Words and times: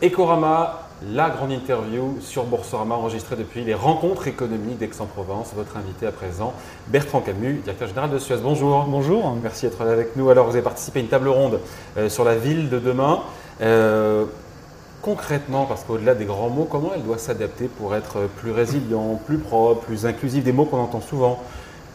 Ecorama, 0.00 0.82
la 1.12 1.28
grande 1.28 1.50
interview 1.50 2.18
sur 2.20 2.44
Boursorama 2.44 2.94
enregistrée 2.94 3.34
depuis 3.34 3.64
les 3.64 3.74
rencontres 3.74 4.28
économiques 4.28 4.78
d'Aix-en-Provence. 4.78 5.54
Votre 5.56 5.76
invité 5.76 6.06
à 6.06 6.12
présent, 6.12 6.54
Bertrand 6.86 7.20
Camus, 7.20 7.54
directeur 7.64 7.88
général 7.88 8.08
de 8.10 8.18
Suez. 8.18 8.36
Bonjour. 8.40 8.84
Bonjour. 8.84 9.36
Merci 9.42 9.66
d'être 9.66 9.82
là 9.82 9.90
avec 9.90 10.14
nous. 10.14 10.30
Alors, 10.30 10.46
vous 10.46 10.52
avez 10.52 10.62
participé 10.62 11.00
à 11.00 11.02
une 11.02 11.08
table 11.08 11.26
ronde 11.26 11.58
euh, 11.96 12.08
sur 12.08 12.22
la 12.22 12.36
ville 12.36 12.70
de 12.70 12.78
demain. 12.78 13.22
Euh, 13.60 14.26
concrètement, 15.02 15.66
parce 15.66 15.82
qu'au-delà 15.82 16.14
des 16.14 16.26
grands 16.26 16.48
mots, 16.48 16.68
comment 16.70 16.92
elle 16.94 17.02
doit 17.02 17.18
s'adapter 17.18 17.66
pour 17.66 17.96
être 17.96 18.28
plus 18.36 18.52
résilient, 18.52 19.20
plus 19.26 19.38
propre, 19.38 19.84
plus 19.84 20.06
inclusif 20.06 20.44
Des 20.44 20.52
mots 20.52 20.64
qu'on 20.66 20.78
entend 20.78 21.00
souvent? 21.00 21.40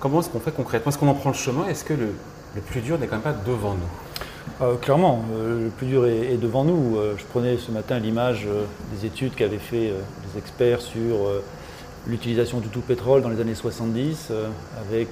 Comment 0.02 0.20
est-ce 0.20 0.30
qu'on 0.30 0.42
fait 0.42 0.52
concrètement? 0.52 0.90
Est-ce 0.90 0.98
qu'on 0.98 1.08
en 1.08 1.14
prend 1.14 1.30
le 1.30 1.36
chemin? 1.36 1.66
Est-ce 1.70 1.86
que 1.86 1.94
le, 1.94 2.10
le 2.54 2.62
plus 2.62 2.81
dur 2.81 2.99
n'est 2.99 3.08
quand 3.08 3.16
même 3.16 3.22
pas 3.22 3.35
devant 3.45 3.76
nous? 3.76 4.12
Euh, 4.62 4.76
Clairement, 4.76 5.24
euh, 5.34 5.66
le 5.66 5.70
plus 5.70 5.88
dur 5.88 6.06
est, 6.06 6.38
devant 6.38 6.64
nous. 6.64 6.98
Euh, 6.98 7.16
je 7.18 7.24
prenais 7.26 7.58
ce 7.58 7.72
matin 7.72 8.00
l'image 8.00 8.48
des 8.94 9.06
études 9.06 9.36
qu'avaient 9.36 9.58
fait 9.58 9.92
les 9.92 10.38
experts 10.38 10.82
sur 10.82 11.30
l'utilisation 12.08 12.60
du 12.60 12.68
tout 12.68 12.82
pétrole 12.82 13.22
dans 13.22 13.30
les 13.30 13.40
années 13.40 13.56
70, 13.56 14.32
avec, 14.88 15.08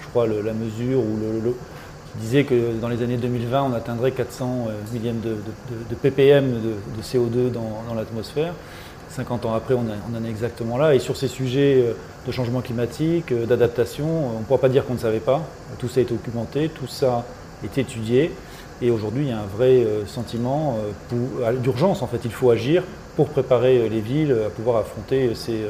je 0.00 0.08
crois, 0.08 0.26
la 0.26 0.52
mesure 0.52 1.00
où 1.00 1.16
le, 1.44 1.50
qui 1.50 2.18
disait 2.18 2.44
que 2.44 2.72
dans 2.80 2.88
les 2.88 3.02
années 3.02 3.16
2020, 3.16 3.62
on 3.62 3.72
atteindrait 3.72 4.10
400 4.10 4.68
millièmes 4.92 5.20
de, 5.20 5.94
ppm 5.94 6.52
de, 6.60 7.02
CO2 7.02 7.52
dans 7.52 7.94
l'atmosphère. 7.94 8.54
50 9.10 9.46
ans 9.46 9.54
après, 9.54 9.74
on, 9.74 9.80
en 9.80 10.24
est 10.24 10.28
exactement 10.28 10.78
là. 10.78 10.94
Et 10.94 10.98
sur 10.98 11.16
ces 11.16 11.28
sujets 11.28 11.82
euh, 11.82 11.92
de 12.26 12.32
changement 12.32 12.60
climatique, 12.60 13.32
euh, 13.32 13.46
d'adaptation, 13.46 14.36
on 14.36 14.38
ne 14.40 14.44
pourra 14.44 14.60
pas 14.60 14.68
dire 14.68 14.86
qu'on 14.86 14.94
ne 14.94 14.98
savait 14.98 15.20
pas. 15.20 15.42
Tout 15.78 15.88
ça 15.88 16.00
est 16.00 16.04
documenté, 16.04 16.68
tout 16.68 16.86
ça 16.86 17.24
est 17.64 17.78
étudié. 17.78 18.32
Et 18.82 18.90
aujourd'hui, 18.90 19.24
il 19.24 19.28
y 19.28 19.32
a 19.32 19.40
un 19.40 19.56
vrai 19.56 19.84
euh, 19.84 20.06
sentiment 20.06 20.78
d'urgence. 21.62 22.02
En 22.02 22.06
fait, 22.06 22.20
il 22.24 22.32
faut 22.32 22.50
agir 22.50 22.82
pour 23.16 23.28
préparer 23.28 23.88
les 23.88 24.00
villes 24.00 24.34
à 24.46 24.50
pouvoir 24.50 24.78
affronter 24.78 25.34
ces, 25.34 25.66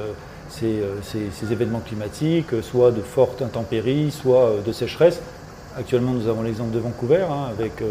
ces, 0.48 1.52
événements 1.52 1.80
climatiques, 1.80 2.62
soit 2.62 2.92
de 2.92 3.00
fortes 3.00 3.42
intempéries, 3.42 4.10
soit 4.12 4.56
de 4.64 4.72
sécheresse. 4.72 5.20
Actuellement, 5.76 6.12
nous 6.12 6.28
avons 6.28 6.42
l'exemple 6.42 6.72
de 6.72 6.78
Vancouver, 6.78 7.26
hein, 7.28 7.48
avec 7.50 7.82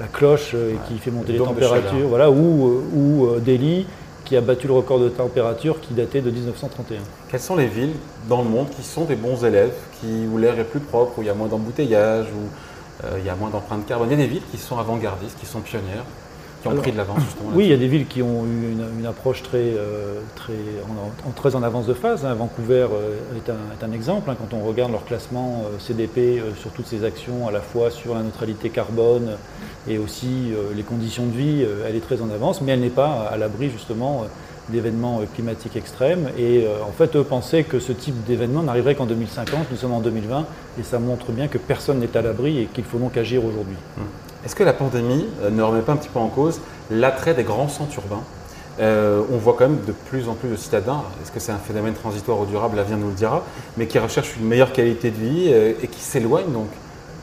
la 0.00 0.06
cloche 0.06 0.56
qui 0.88 0.98
fait 0.98 1.10
monter 1.12 1.32
les 1.32 1.38
températures, 1.38 2.08
voilà, 2.08 2.30
ou, 2.30 2.82
ou 2.94 3.28
Delhi, 3.38 3.86
qui 4.28 4.36
a 4.36 4.42
battu 4.42 4.66
le 4.66 4.74
record 4.74 5.00
de 5.00 5.08
température 5.08 5.80
qui 5.80 5.94
datait 5.94 6.20
de 6.20 6.30
1931. 6.30 6.98
Quelles 7.30 7.40
sont 7.40 7.56
les 7.56 7.66
villes 7.66 7.94
dans 8.28 8.42
le 8.42 8.48
monde 8.50 8.68
qui 8.68 8.82
sont 8.82 9.06
des 9.06 9.16
bons 9.16 9.42
élèves, 9.42 9.72
qui, 9.98 10.26
où 10.30 10.36
l'air 10.36 10.58
est 10.58 10.64
plus 10.64 10.80
propre, 10.80 11.18
où 11.18 11.22
il 11.22 11.26
y 11.26 11.30
a 11.30 11.34
moins 11.34 11.48
d'embouteillage, 11.48 12.26
où 12.26 12.44
euh, 12.44 12.48
il 13.16 13.24
y 13.24 13.28
a 13.28 13.36
moins 13.36 13.50
d'empreintes 13.50 13.86
carbone 13.86 14.08
Il 14.10 14.18
y 14.18 14.22
a 14.22 14.26
des 14.26 14.32
villes 14.32 14.42
qui 14.50 14.58
sont 14.58 14.78
avant-gardistes, 14.78 15.38
qui 15.38 15.46
sont 15.46 15.60
pionnières 15.60 16.04
qui 16.62 16.68
ont 16.68 16.74
pris 16.74 16.92
de 16.92 16.96
l'avance 16.96 17.20
justement 17.20 17.50
Oui, 17.54 17.64
il 17.66 17.70
y 17.70 17.74
a 17.74 17.76
des 17.76 17.86
villes 17.86 18.06
qui 18.06 18.22
ont 18.22 18.44
eu 18.44 18.72
une, 18.98 19.06
approche 19.06 19.42
très, 19.42 19.58
euh, 19.58 20.20
très, 20.34 20.54
en, 21.26 21.30
très 21.30 21.54
en 21.54 21.62
avance 21.62 21.86
de 21.86 21.94
phase. 21.94 22.24
Hein. 22.24 22.34
Vancouver 22.34 22.88
euh, 22.92 23.16
est, 23.36 23.84
un, 23.84 23.92
exemple. 23.92 24.30
Hein. 24.30 24.36
quand 24.38 24.56
on 24.56 24.64
regarde 24.64 24.92
leur 24.92 25.04
classement 25.04 25.64
euh, 25.66 25.78
CDP 25.78 26.42
sur 26.60 26.70
toutes 26.70 26.86
ces 26.86 27.04
actions, 27.04 27.48
à 27.48 27.52
la 27.52 27.60
fois 27.60 27.90
sur 27.90 28.14
la 28.14 28.22
neutralité 28.22 28.70
carbone 28.70 29.36
et 29.88 29.98
aussi 29.98 30.52
les 30.76 30.82
conditions 30.82 31.26
de 31.26 31.36
vie, 31.36 31.64
elle 31.86 31.96
est 31.96 32.00
très 32.00 32.20
en 32.20 32.30
avance, 32.30 32.60
mais 32.60 32.72
elle 32.72 32.80
n'est 32.80 32.90
pas 32.90 33.28
à 33.30 33.36
l'abri 33.38 33.70
justement 33.70 34.26
d'événements 34.70 35.20
climatiques 35.34 35.76
extrêmes. 35.76 36.30
Et 36.38 36.66
en 36.86 36.92
fait, 36.92 37.16
eux 37.16 37.24
pensaient 37.24 37.64
que 37.64 37.80
ce 37.80 37.92
type 37.92 38.24
d'événement 38.24 38.62
n'arriverait 38.62 38.94
qu'en 38.94 39.06
2050. 39.06 39.70
Nous 39.70 39.76
sommes 39.76 39.92
en 39.94 40.00
2020 40.00 40.46
et 40.78 40.82
ça 40.82 40.98
montre 40.98 41.32
bien 41.32 41.48
que 41.48 41.58
personne 41.58 41.98
n'est 41.98 42.16
à 42.16 42.22
l'abri 42.22 42.58
et 42.60 42.64
qu'il 42.66 42.84
faut 42.84 42.98
donc 42.98 43.16
agir 43.16 43.44
aujourd'hui. 43.44 43.76
Hum. 43.98 44.04
Est-ce 44.44 44.54
que 44.54 44.64
la 44.64 44.72
pandémie 44.72 45.26
euh, 45.42 45.50
ne 45.50 45.62
remet 45.62 45.82
pas 45.82 45.92
un 45.92 45.96
petit 45.96 46.08
peu 46.08 46.18
en 46.18 46.28
cause 46.28 46.60
l'attrait 46.90 47.34
des 47.34 47.42
grands 47.42 47.68
centres 47.68 47.96
urbains? 47.96 48.22
Euh, 48.80 49.22
on 49.32 49.36
voit 49.36 49.54
quand 49.58 49.68
même 49.68 49.80
de 49.84 49.92
plus 49.92 50.28
en 50.28 50.34
plus 50.34 50.48
de 50.48 50.56
citadins, 50.56 51.02
est-ce 51.20 51.32
que 51.32 51.40
c'est 51.40 51.50
un 51.50 51.58
phénomène 51.58 51.94
transitoire 51.94 52.38
ou 52.38 52.46
durable, 52.46 52.76
l'avenir 52.76 52.96
nous 52.96 53.08
le 53.08 53.14
dira, 53.14 53.44
mais 53.76 53.86
qui 53.86 53.98
recherchent 53.98 54.36
une 54.36 54.46
meilleure 54.46 54.72
qualité 54.72 55.10
de 55.10 55.16
vie 55.16 55.46
euh, 55.48 55.72
et 55.82 55.88
qui 55.88 56.00
s'éloignent 56.00 56.52
donc 56.52 56.68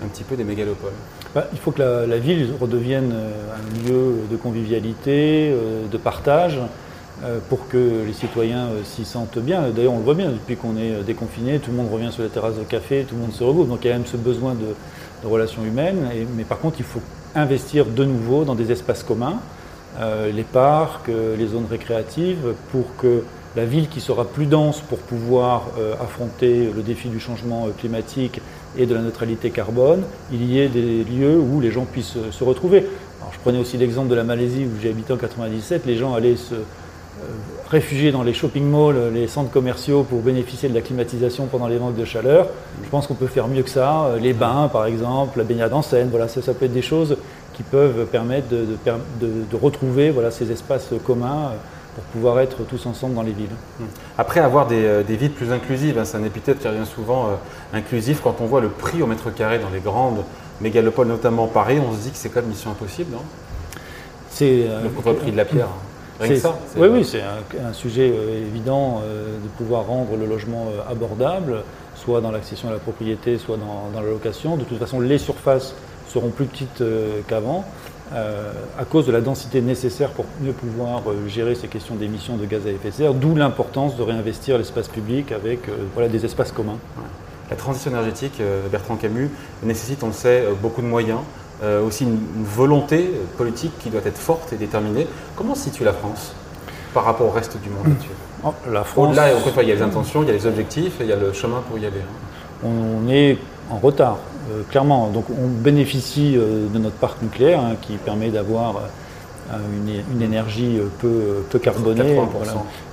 un 0.03 0.07
petit 0.07 0.25
peu 0.25 0.35
des 0.35 0.43
mégalopoles 0.43 0.91
bah, 1.33 1.47
Il 1.53 1.59
faut 1.59 1.71
que 1.71 1.81
la, 1.81 2.17
ville 2.17 2.53
redevienne 2.59 3.11
un 3.13 3.87
lieu 3.87 4.15
de 4.29 4.35
convivialité, 4.35 5.55
de 5.89 5.97
partage, 5.97 6.59
pour 7.49 7.67
que 7.67 8.03
les 8.05 8.13
citoyens 8.13 8.67
s'y 8.83 9.05
sentent 9.05 9.39
bien. 9.39 9.69
D'ailleurs, 9.69 9.93
on 9.93 9.99
le 9.99 10.03
voit 10.03 10.13
bien, 10.13 10.29
depuis 10.29 10.57
qu'on 10.57 10.77
est 10.77 11.03
déconfiné, 11.03 11.59
tout 11.59 11.71
le 11.71 11.77
monde 11.77 11.91
revient 11.91 12.11
sur 12.11 12.23
les 12.23 12.29
terrasses 12.29 12.57
de 12.57 12.63
café, 12.63 13.05
tout 13.07 13.15
le 13.15 13.21
monde 13.21 13.33
se 13.33 13.43
regroupe, 13.43 13.69
donc 13.69 13.79
il 13.83 13.87
y 13.87 13.91
a 13.91 13.93
même 13.93 14.05
ce 14.05 14.17
besoin 14.17 14.53
de, 14.53 15.27
relations 15.27 15.63
humaines. 15.65 16.07
mais 16.35 16.43
par 16.43 16.59
contre, 16.59 16.75
il 16.79 16.85
faut 16.85 17.01
investir 17.35 17.85
de 17.85 18.05
nouveau 18.05 18.43
dans 18.43 18.55
des 18.55 18.71
espaces 18.71 19.03
communs, 19.03 19.39
euh, 19.99 20.31
les 20.31 20.43
parcs, 20.43 21.09
euh, 21.09 21.37
les 21.37 21.47
zones 21.47 21.67
récréatives, 21.69 22.53
pour 22.71 22.95
que 22.97 23.23
la 23.55 23.65
ville 23.65 23.87
qui 23.87 24.01
sera 24.01 24.25
plus 24.25 24.45
dense 24.45 24.81
pour 24.81 24.97
pouvoir 24.97 25.67
euh, 25.77 25.93
affronter 26.01 26.69
le 26.75 26.81
défi 26.81 27.07
du 27.07 27.19
changement 27.19 27.69
climatique 27.77 28.41
et 28.77 28.85
de 28.85 28.93
la 28.93 29.01
neutralité 29.01 29.51
carbone, 29.51 30.03
il 30.33 30.43
y 30.43 30.59
ait 30.59 30.67
des 30.67 31.05
lieux 31.05 31.37
où 31.37 31.61
les 31.61 31.71
gens 31.71 31.85
puissent 31.85 32.17
se 32.29 32.43
retrouver. 32.43 32.85
je 33.31 33.39
prenais 33.39 33.59
aussi 33.59 33.77
l'exemple 33.77 34.09
de 34.09 34.15
la 34.15 34.25
Malaisie 34.25 34.65
où 34.65 34.81
j'ai 34.81 34.89
habité 34.89 35.13
en 35.13 35.17
97, 35.17 35.85
les 35.85 35.95
gens 35.95 36.13
allaient 36.13 36.35
se 36.35 36.55
réfugiés 37.69 38.11
dans 38.11 38.23
les 38.23 38.33
shopping 38.33 38.63
malls, 38.63 39.13
les 39.13 39.27
centres 39.27 39.51
commerciaux 39.51 40.03
pour 40.03 40.21
bénéficier 40.21 40.69
de 40.69 40.75
la 40.75 40.81
climatisation 40.81 41.47
pendant 41.47 41.67
les 41.67 41.79
manques 41.79 41.95
de 41.95 42.05
chaleur. 42.05 42.47
Je 42.83 42.89
pense 42.89 43.07
qu'on 43.07 43.15
peut 43.15 43.27
faire 43.27 43.47
mieux 43.47 43.63
que 43.63 43.69
ça. 43.69 44.11
Les 44.21 44.33
bains, 44.33 44.69
par 44.71 44.85
exemple, 44.85 45.37
la 45.37 45.43
baignade 45.43 45.73
en 45.73 45.81
Seine, 45.81 46.09
voilà, 46.09 46.27
ça, 46.27 46.53
peut 46.53 46.65
être 46.65 46.73
des 46.73 46.81
choses 46.81 47.17
qui 47.53 47.63
peuvent 47.63 48.05
permettre 48.05 48.47
de, 48.49 49.57
retrouver 49.61 50.11
voilà, 50.11 50.31
ces 50.31 50.51
espaces 50.51 50.89
communs 51.05 51.51
pour 51.95 52.03
pouvoir 52.05 52.39
être 52.41 52.63
tous 52.67 52.85
ensemble 52.85 53.15
dans 53.15 53.21
les 53.21 53.31
villes. 53.31 53.55
Hum. 53.79 53.87
Après 54.17 54.41
avoir 54.41 54.67
des, 54.67 54.83
euh, 54.83 55.03
villes 55.07 55.31
plus 55.31 55.51
inclusives, 55.51 55.97
hein, 55.97 56.03
c'est 56.03 56.17
un 56.17 56.23
épithète 56.25 56.59
qui 56.59 56.67
revient 56.67 56.85
souvent 56.85 57.27
euh, 57.27 57.77
inclusif, 57.77 58.19
quand 58.21 58.35
on 58.41 58.45
voit 58.45 58.59
le 58.59 58.67
prix 58.67 59.01
au 59.01 59.07
mètre 59.07 59.33
carré 59.33 59.59
dans 59.59 59.69
les 59.69 59.79
grandes 59.79 60.23
mégalopoles, 60.59 61.07
notamment 61.07 61.47
Paris, 61.47 61.79
on 61.79 61.93
se 61.93 62.01
dit 62.01 62.11
que 62.11 62.17
c'est 62.17 62.29
quand 62.29 62.41
même 62.41 62.49
mission 62.49 62.71
impossible, 62.71 63.13
non? 63.13 63.23
C'est 64.29 64.65
euh, 64.67 64.83
le 64.83 65.13
prix 65.13 65.31
de 65.31 65.37
la 65.37 65.45
pierre. 65.45 65.69
Ça, 66.19 66.57
oui, 66.77 66.87
oui, 66.87 67.03
c'est 67.03 67.21
un, 67.21 67.73
sujet 67.73 68.09
euh, 68.13 68.47
évident 68.47 69.01
euh, 69.03 69.37
de 69.37 69.47
pouvoir 69.57 69.85
rendre 69.85 70.15
le 70.15 70.25
logement 70.25 70.67
euh, 70.67 70.91
abordable, 70.91 71.57
soit 71.95 72.21
dans 72.21 72.31
l'accession 72.31 72.69
à 72.69 72.71
la 72.71 72.77
propriété, 72.77 73.37
soit 73.37 73.57
dans, 73.57 73.91
la 73.93 74.05
location. 74.05 74.55
De 74.55 74.63
toute 74.63 74.79
façon, 74.79 75.01
les 75.01 75.17
surfaces 75.17 75.75
seront 76.07 76.29
plus 76.29 76.45
petites 76.45 76.83
qu'avant. 77.27 77.65
à 78.13 78.85
cause 78.85 79.05
de 79.05 79.11
la 79.11 79.19
densité 79.19 79.59
nécessaire 79.61 80.11
pour 80.11 80.25
mieux 80.39 80.53
pouvoir 80.53 81.01
gérer 81.27 81.55
ces 81.55 81.67
questions 81.67 81.95
d'émissions 81.95 82.37
de 82.37 82.45
gaz 82.45 82.65
à 82.67 82.69
effet 82.69 82.89
de 82.89 82.93
serre, 82.93 83.13
d'où 83.13 83.35
l'importance 83.35 83.97
de 83.97 84.03
réinvestir 84.03 84.57
l'espace 84.57 84.87
public 84.87 85.31
avec 85.31 85.59
voilà, 85.93 86.07
des 86.07 86.23
espaces 86.23 86.51
communs. 86.51 86.77
La 87.49 87.55
transition 87.55 87.91
énergétique, 87.91 88.41
Bertrand 88.71 88.95
Camus, 88.95 89.29
nécessite, 89.63 90.03
on 90.03 90.07
le 90.07 90.13
sait, 90.13 90.45
beaucoup 90.61 90.81
de 90.81 90.87
moyens. 90.87 91.19
Euh, 91.63 91.85
aussi 91.85 92.03
une, 92.03 92.19
volonté 92.43 93.11
politique 93.37 93.71
qui 93.79 93.89
doit 93.89 94.01
être 94.05 94.17
forte 94.17 94.51
et 94.51 94.57
déterminée. 94.57 95.07
Comment 95.37 95.55
se 95.55 95.63
situe 95.63 95.85
la 95.85 95.93
France 95.93 96.33
par 96.93 97.05
rapport 97.05 97.27
au 97.27 97.31
reste 97.31 97.57
du 97.61 97.69
monde 97.69 97.93
actuel? 97.93 98.15
Oh, 98.43 98.53
La 98.69 98.83
France. 98.83 99.15
Il 99.15 99.67
y 99.69 99.71
a 99.71 99.75
les 99.75 99.81
intentions, 99.81 100.21
il 100.23 100.27
y 100.27 100.31
a 100.31 100.33
les 100.33 100.47
objectifs 100.47 100.99
et 100.99 101.05
il 101.05 101.09
y 101.09 101.13
a 101.13 101.15
le 101.15 101.31
chemin 101.31 101.61
pour 101.69 101.77
y 101.79 101.85
aller. 101.85 102.01
Hein. 102.01 102.67
On 102.67 103.09
est 103.09 103.37
en 103.69 103.77
retard, 103.77 104.17
euh, 104.51 104.63
clairement. 104.69 105.07
Donc 105.07 105.25
on 105.29 105.47
bénéficie 105.47 106.35
euh, 106.35 106.67
de 106.67 106.77
notre 106.77 106.97
parc 106.97 107.21
nucléaire 107.21 107.61
hein, 107.61 107.75
qui 107.81 107.93
permet 107.93 108.29
d'avoir 108.29 108.81
une, 109.53 110.21
énergie 110.21 110.79
peu, 110.99 111.45
peu 111.49 111.59
carbonée. 111.59 112.19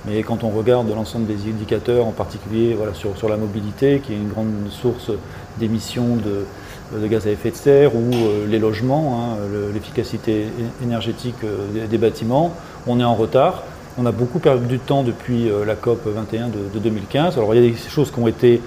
Mais 0.05 0.21
quand 0.23 0.43
on 0.43 0.49
regarde 0.49 0.87
l'ensemble 0.95 1.25
des 1.25 1.49
indicateurs, 1.49 2.05
en 2.05 2.11
particulier 2.11 2.75
voilà, 2.75 2.93
sur, 2.93 3.17
sur 3.17 3.27
la 3.27 3.37
mobilité, 3.37 3.99
qui 4.05 4.13
est 4.13 4.15
une 4.15 4.29
grande 4.29 4.69
source 4.69 5.09
d'émissions 5.57 6.15
de, 6.15 6.45
de 6.99 7.07
gaz 7.07 7.27
à 7.27 7.31
effet 7.31 7.51
de 7.51 7.55
serre 7.55 7.95
ou 7.95 8.11
euh, 8.13 8.47
les 8.47 8.59
logements, 8.59 9.19
hein, 9.19 9.37
l'efficacité 9.73 10.45
énergétique 10.83 11.35
euh, 11.43 11.87
des, 11.87 11.97
bâtiments. 11.97 12.53
On 12.87 12.99
est 12.99 13.03
en 13.03 13.15
retard. 13.15 13.63
On 13.97 14.05
a 14.05 14.11
beaucoup 14.11 14.39
perdu 14.39 14.65
du 14.65 14.79
temps 14.79 15.03
depuis 15.03 15.49
euh, 15.49 15.65
la 15.65 15.75
COP 15.75 16.01
21 16.05 16.47
de, 16.47 16.79
2015. 16.79 17.37
Alors 17.37 17.53
il 17.53 17.63
y 17.63 17.67
a 17.67 17.69
des 17.69 17.77
choses 17.77 18.11
qui 18.11 18.19
ont 18.19 18.27
été 18.27 18.61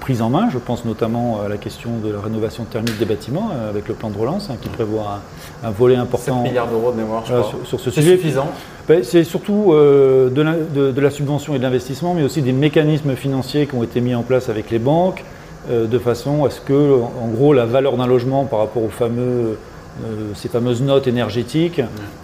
prises 0.00 0.20
en 0.20 0.28
main. 0.28 0.50
Je 0.50 0.58
pense 0.58 0.84
notamment 0.84 1.40
à 1.40 1.48
la 1.48 1.56
question 1.56 1.90
de 2.04 2.12
la 2.12 2.20
rénovation 2.20 2.64
thermique 2.64 2.98
des 2.98 3.06
bâtiments 3.06 3.50
avec 3.70 3.88
le 3.88 3.94
plan 3.94 4.10
de 4.10 4.18
relance 4.18 4.50
hein, 4.50 4.56
qui 4.60 4.68
prévoit 4.68 5.20
un, 5.64 5.70
volet 5.70 5.96
important. 5.96 6.42
7 6.42 6.50
milliards 6.50 6.68
d'euros 6.68 6.92
de 6.92 6.98
mémoire, 6.98 7.24
je 7.24 7.32
crois. 7.32 7.52
Sur, 7.64 7.80
ce 7.80 7.90
sujet. 7.90 8.16
suffisant 8.16 8.48
ben, 8.86 9.02
C'est 9.02 9.24
surtout 9.24 9.72
de, 9.72 10.42
la, 10.42 10.56
de, 10.56 11.00
la, 11.00 11.10
subvention 11.10 11.54
et 11.54 11.58
de 11.58 11.62
l'investissement, 11.62 12.12
mais 12.12 12.22
aussi 12.22 12.42
des 12.42 12.52
mécanismes 12.52 13.14
financiers 13.14 13.66
qui 13.66 13.74
ont 13.76 13.82
été 13.82 14.02
mis 14.02 14.14
en 14.14 14.22
place 14.22 14.50
avec 14.50 14.70
les 14.70 14.78
banques, 14.78 15.24
euh, 15.24 15.37
de 15.68 15.98
façon 15.98 16.44
à 16.44 16.50
ce 16.50 16.60
que, 16.60 16.72
en 16.72 17.28
gros, 17.28 17.52
la 17.52 17.66
valeur 17.66 17.96
d'un 17.96 18.06
logement 18.06 18.44
par 18.44 18.60
rapport 18.60 18.82
aux 18.82 18.88
fameux, 18.88 19.58
euh, 20.04 20.32
ces 20.34 20.48
fameuses 20.48 20.80
notes 20.80 21.08
énergétiques 21.08 21.80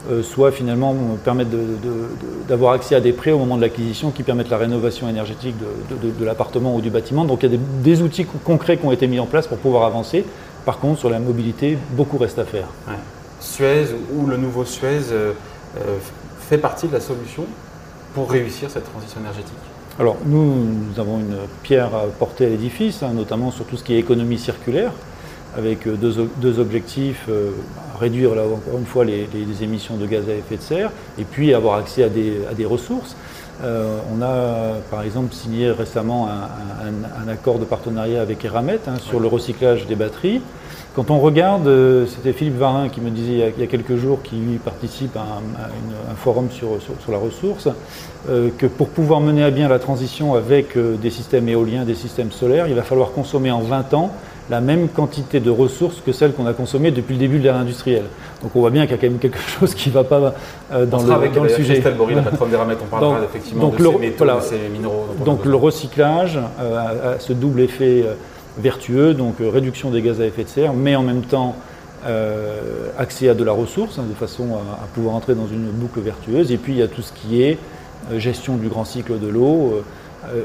euh, 0.09 0.23
soit 0.23 0.53
finalement 0.53 0.95
permettre 1.25 1.51
d'avoir 2.47 2.73
accès 2.75 2.95
à 2.95 3.01
des 3.01 3.13
prêts 3.13 3.33
au 3.33 3.39
moment 3.39 3.57
de 3.57 3.63
l'acquisition 3.63 4.13
qui 4.13 4.23
permettent 4.23 4.51
la 4.51 4.59
rénovation 4.59 5.09
énergétique 5.09 5.57
de, 5.91 6.25
l'appartement 6.25 6.77
ou 6.77 6.81
du 6.81 6.91
bâtiment. 6.91 7.25
Donc 7.25 7.43
il 7.43 7.51
y 7.51 7.55
a 7.55 7.59
des, 7.83 8.03
outils 8.03 8.27
concrets 8.45 8.77
qui 8.77 8.87
ont 8.87 8.93
été 8.93 9.09
mis 9.09 9.19
en 9.19 9.27
place 9.27 9.49
pour 9.49 9.59
pouvoir 9.59 9.85
avancer. 9.85 10.25
Par 10.65 10.79
contre, 10.79 11.01
sur 11.01 11.11
la 11.11 11.19
mobilité, 11.19 11.77
beaucoup 11.91 12.17
reste 12.17 12.39
à 12.39 12.45
faire. 12.45 12.69
Suez 13.41 13.87
ou 14.15 14.27
le 14.27 14.37
nouveau 14.37 14.65
Suez 14.65 15.01
fait 16.49 16.59
partie 16.59 16.87
de 16.87 16.93
la 16.93 17.01
solution 17.01 17.45
pour 18.15 18.31
réussir 18.31 18.71
cette 18.71 18.85
transition 18.85 19.21
énergétique? 19.21 19.74
Alors 19.99 20.17
nous, 20.27 20.55
nous 20.55 21.01
avons 21.01 21.21
une 21.21 21.37
pierre 21.63 21.95
à 21.95 22.07
porter 22.19 22.47
à 22.47 22.49
l'édifice, 22.49 23.05
hein, 23.05 23.13
notamment 23.15 23.53
sur 23.53 23.65
tout 23.65 23.77
ce 23.77 23.85
qui 23.85 23.95
est 23.95 23.99
économie 23.99 24.39
circulaire, 24.39 24.91
avec 25.57 25.87
euh, 25.87 25.97
deux, 25.97 26.59
objectifs, 26.59 27.27
euh, 27.29 27.53
réduire 28.01 28.33
encore 28.33 28.79
une 28.79 28.87
fois 28.87 29.05
les, 29.05 29.29
émissions 29.63 29.97
de 29.97 30.07
gaz 30.07 30.29
à 30.29 30.35
effet 30.35 30.57
de 30.57 30.63
serre, 30.63 30.91
et 31.17 31.23
puis 31.23 31.55
avoir 31.55 31.79
accès 31.79 32.03
à 32.03 32.09
des, 32.09 32.67
ressources. 32.67 33.15
Euh, 33.63 33.99
on 34.13 34.21
a 34.21 34.81
par 34.91 35.03
exemple 35.03 35.33
signé 35.33 35.71
récemment 35.71 36.29
un, 36.29 37.29
accord 37.29 37.59
de 37.59 37.65
partenariat 37.65 38.21
avec 38.21 38.45
Eramet 38.45 38.81
hein, 38.87 38.97
sur 39.01 39.21
le 39.21 39.29
recyclage 39.29 39.87
des 39.87 39.95
batteries. 39.95 40.41
Quand 40.95 41.11
on 41.11 41.19
regarde, 41.19 41.67
euh, 41.67 42.07
c'était 42.07 42.33
Philippe 42.33 42.57
Varin 42.57 42.89
qui 42.89 43.01
me 43.01 43.11
disait 43.11 43.53
il 43.57 43.61
y 43.61 43.65
a, 43.65 43.67
quelques 43.67 43.97
jours 43.97 44.23
qu'il 44.23 44.59
participe 44.59 45.17
à, 45.17 45.41
un, 46.11 46.15
forum 46.15 46.49
sur, 46.51 46.79
la 47.09 47.19
ressource, 47.19 47.69
euh, 48.29 48.51
que 48.57 48.67
pour 48.67 48.89
pouvoir 48.89 49.21
mener 49.21 49.43
à 49.43 49.51
bien 49.51 49.69
la 49.69 49.79
transition 49.79 50.35
avec 50.35 50.77
des 50.77 51.11
systèmes 51.11 51.49
éoliens, 51.49 51.85
des 51.85 51.95
systèmes 51.95 52.33
solaires, 52.33 52.69
il 52.69 52.75
va 52.75 52.83
falloir 52.83 53.13
consommer 53.13 53.51
en 53.51 53.61
20 53.61 53.95
ans 53.95 54.11
la 54.51 54.61
même 54.61 54.89
quantité 54.89 55.41
de 55.41 55.51
ressources 55.51 56.03
que 56.05 56.13
celles 56.13 56.33
qu'on 56.33 56.47
a 56.47 56.53
consommées 56.53 56.91
depuis 56.91 57.15
le 57.15 57.19
début 57.19 57.39
de 57.39 57.45
l'ère 57.45 57.57
industrielle. 57.57 58.05
Donc 58.43 58.55
on 58.55 58.61
voit 58.61 58.71
bien 58.71 58.83
qu'il 58.83 58.93
y 58.93 58.99
a 58.99 58.99
quand 58.99 59.09
même 59.09 59.19
quelque 59.19 59.39
chose 59.59 59.75
qui 59.75 59.89
ne 59.89 59.95
va 59.95 60.05
pas 60.05 60.35
dans 60.71 61.03
le, 61.03 61.13
avec 61.13 61.33
dans 61.33 61.45
le 61.45 61.49
sujet. 61.49 61.81
la 61.81 62.23
patronne 62.23 62.51
d'Eramet, 62.51 62.77
on 62.83 62.87
parlera 62.87 63.21
donc, 63.21 63.29
effectivement 63.29 63.69
de 63.69 63.77
ces 63.77 63.99
métaux, 63.99 64.27
ces 64.41 64.69
minéraux. 64.71 65.07
Donc 65.25 65.45
le 65.45 65.57
recyclage 65.57 66.39
a, 66.39 67.19
ce 67.19 67.33
double 67.33 67.61
effet 67.61 68.05
vertueux, 68.59 69.15
donc 69.15 69.41
euh, 69.41 69.49
réduction 69.49 69.91
des 69.91 70.03
gaz 70.03 70.21
à 70.21 70.27
effet 70.27 70.45
de 70.45 70.49
serre, 70.49 70.75
mais 70.75 70.97
en 70.97 71.03
même 71.03 71.23
temps 71.23 71.57
euh, 72.07 72.89
accès 72.99 73.29
à 73.29 73.35
de 73.35 73.45
la 73.45 73.53
ressource, 73.53 73.99
hein, 73.99 74.05
de 74.09 74.15
façon 74.15 74.55
à, 74.55 74.87
pouvoir 74.95 75.15
entrer 75.15 75.35
dans 75.35 75.47
une 75.47 75.71
boucle 75.71 76.01
vertueuse. 76.01 76.53
Et 76.53 76.57
puis 76.57 76.73
il 76.75 76.79
y 76.79 76.83
a 76.83 76.89
tout 76.89 77.03
ce 77.03 77.13
qui 77.13 77.43
est 77.43 77.59
euh, 78.13 78.19
gestion 78.19 78.57
du 78.57 78.69
grand 78.69 78.85
cycle 78.85 79.19
de 79.19 79.29
l'eau. 79.29 79.83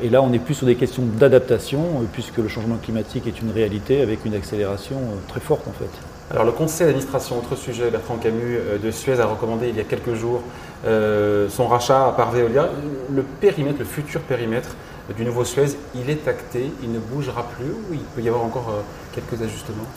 Et 0.02 0.10
là, 0.10 0.22
on 0.22 0.32
est 0.34 0.40
plus 0.40 0.56
sur 0.56 0.66
des 0.66 0.76
questions 0.76 1.04
d'adaptation, 1.04 2.06
puisque 2.12 2.38
le 2.38 2.48
changement 2.48 2.78
climatique 2.78 3.28
est 3.28 3.42
une 3.42 3.52
réalité 3.52 4.02
avec 4.02 4.26
une 4.26 4.34
accélération 4.34 4.98
très 5.28 5.40
forte 5.40 5.68
en 5.68 5.72
fait. 5.72 5.90
Alors 6.32 6.46
le 6.46 6.52
conseil 6.52 6.86
d'administration, 6.86 7.40
autre 7.40 7.56
sujet, 7.56 7.90
Bertrand 7.90 8.18
Camus 8.18 8.60
de 8.84 8.92
Suez 8.92 9.20
a 9.20 9.26
recommandé 9.26 9.70
il 9.70 9.76
y 9.76 9.80
a 9.80 9.84
quelques 9.84 10.14
jours 10.14 10.42
son 10.84 11.68
rachat 11.68 12.14
par 12.16 12.32
Veolia. 12.32 12.70
Le 13.10 13.24
périmètre, 13.24 13.80
le 13.80 13.86
futur 13.86 14.22
périmètre 14.22 14.76
du 15.16 15.26
nouveau 15.26 15.44
Suez, 15.44 15.76
il 15.96 16.10
est 16.10 16.28
acté, 16.28 16.72
il 16.84 16.92
ne 16.92 17.00
bougera 17.00 17.48
plus 17.58 17.72
ou 17.72 17.94
il 17.94 18.00
peut 18.00 18.22
y 18.22 18.28
avoir 18.28 18.44
encore 18.44 18.70
euh, 18.70 18.82
quelques 19.14 19.42
ajustements? 19.42 19.88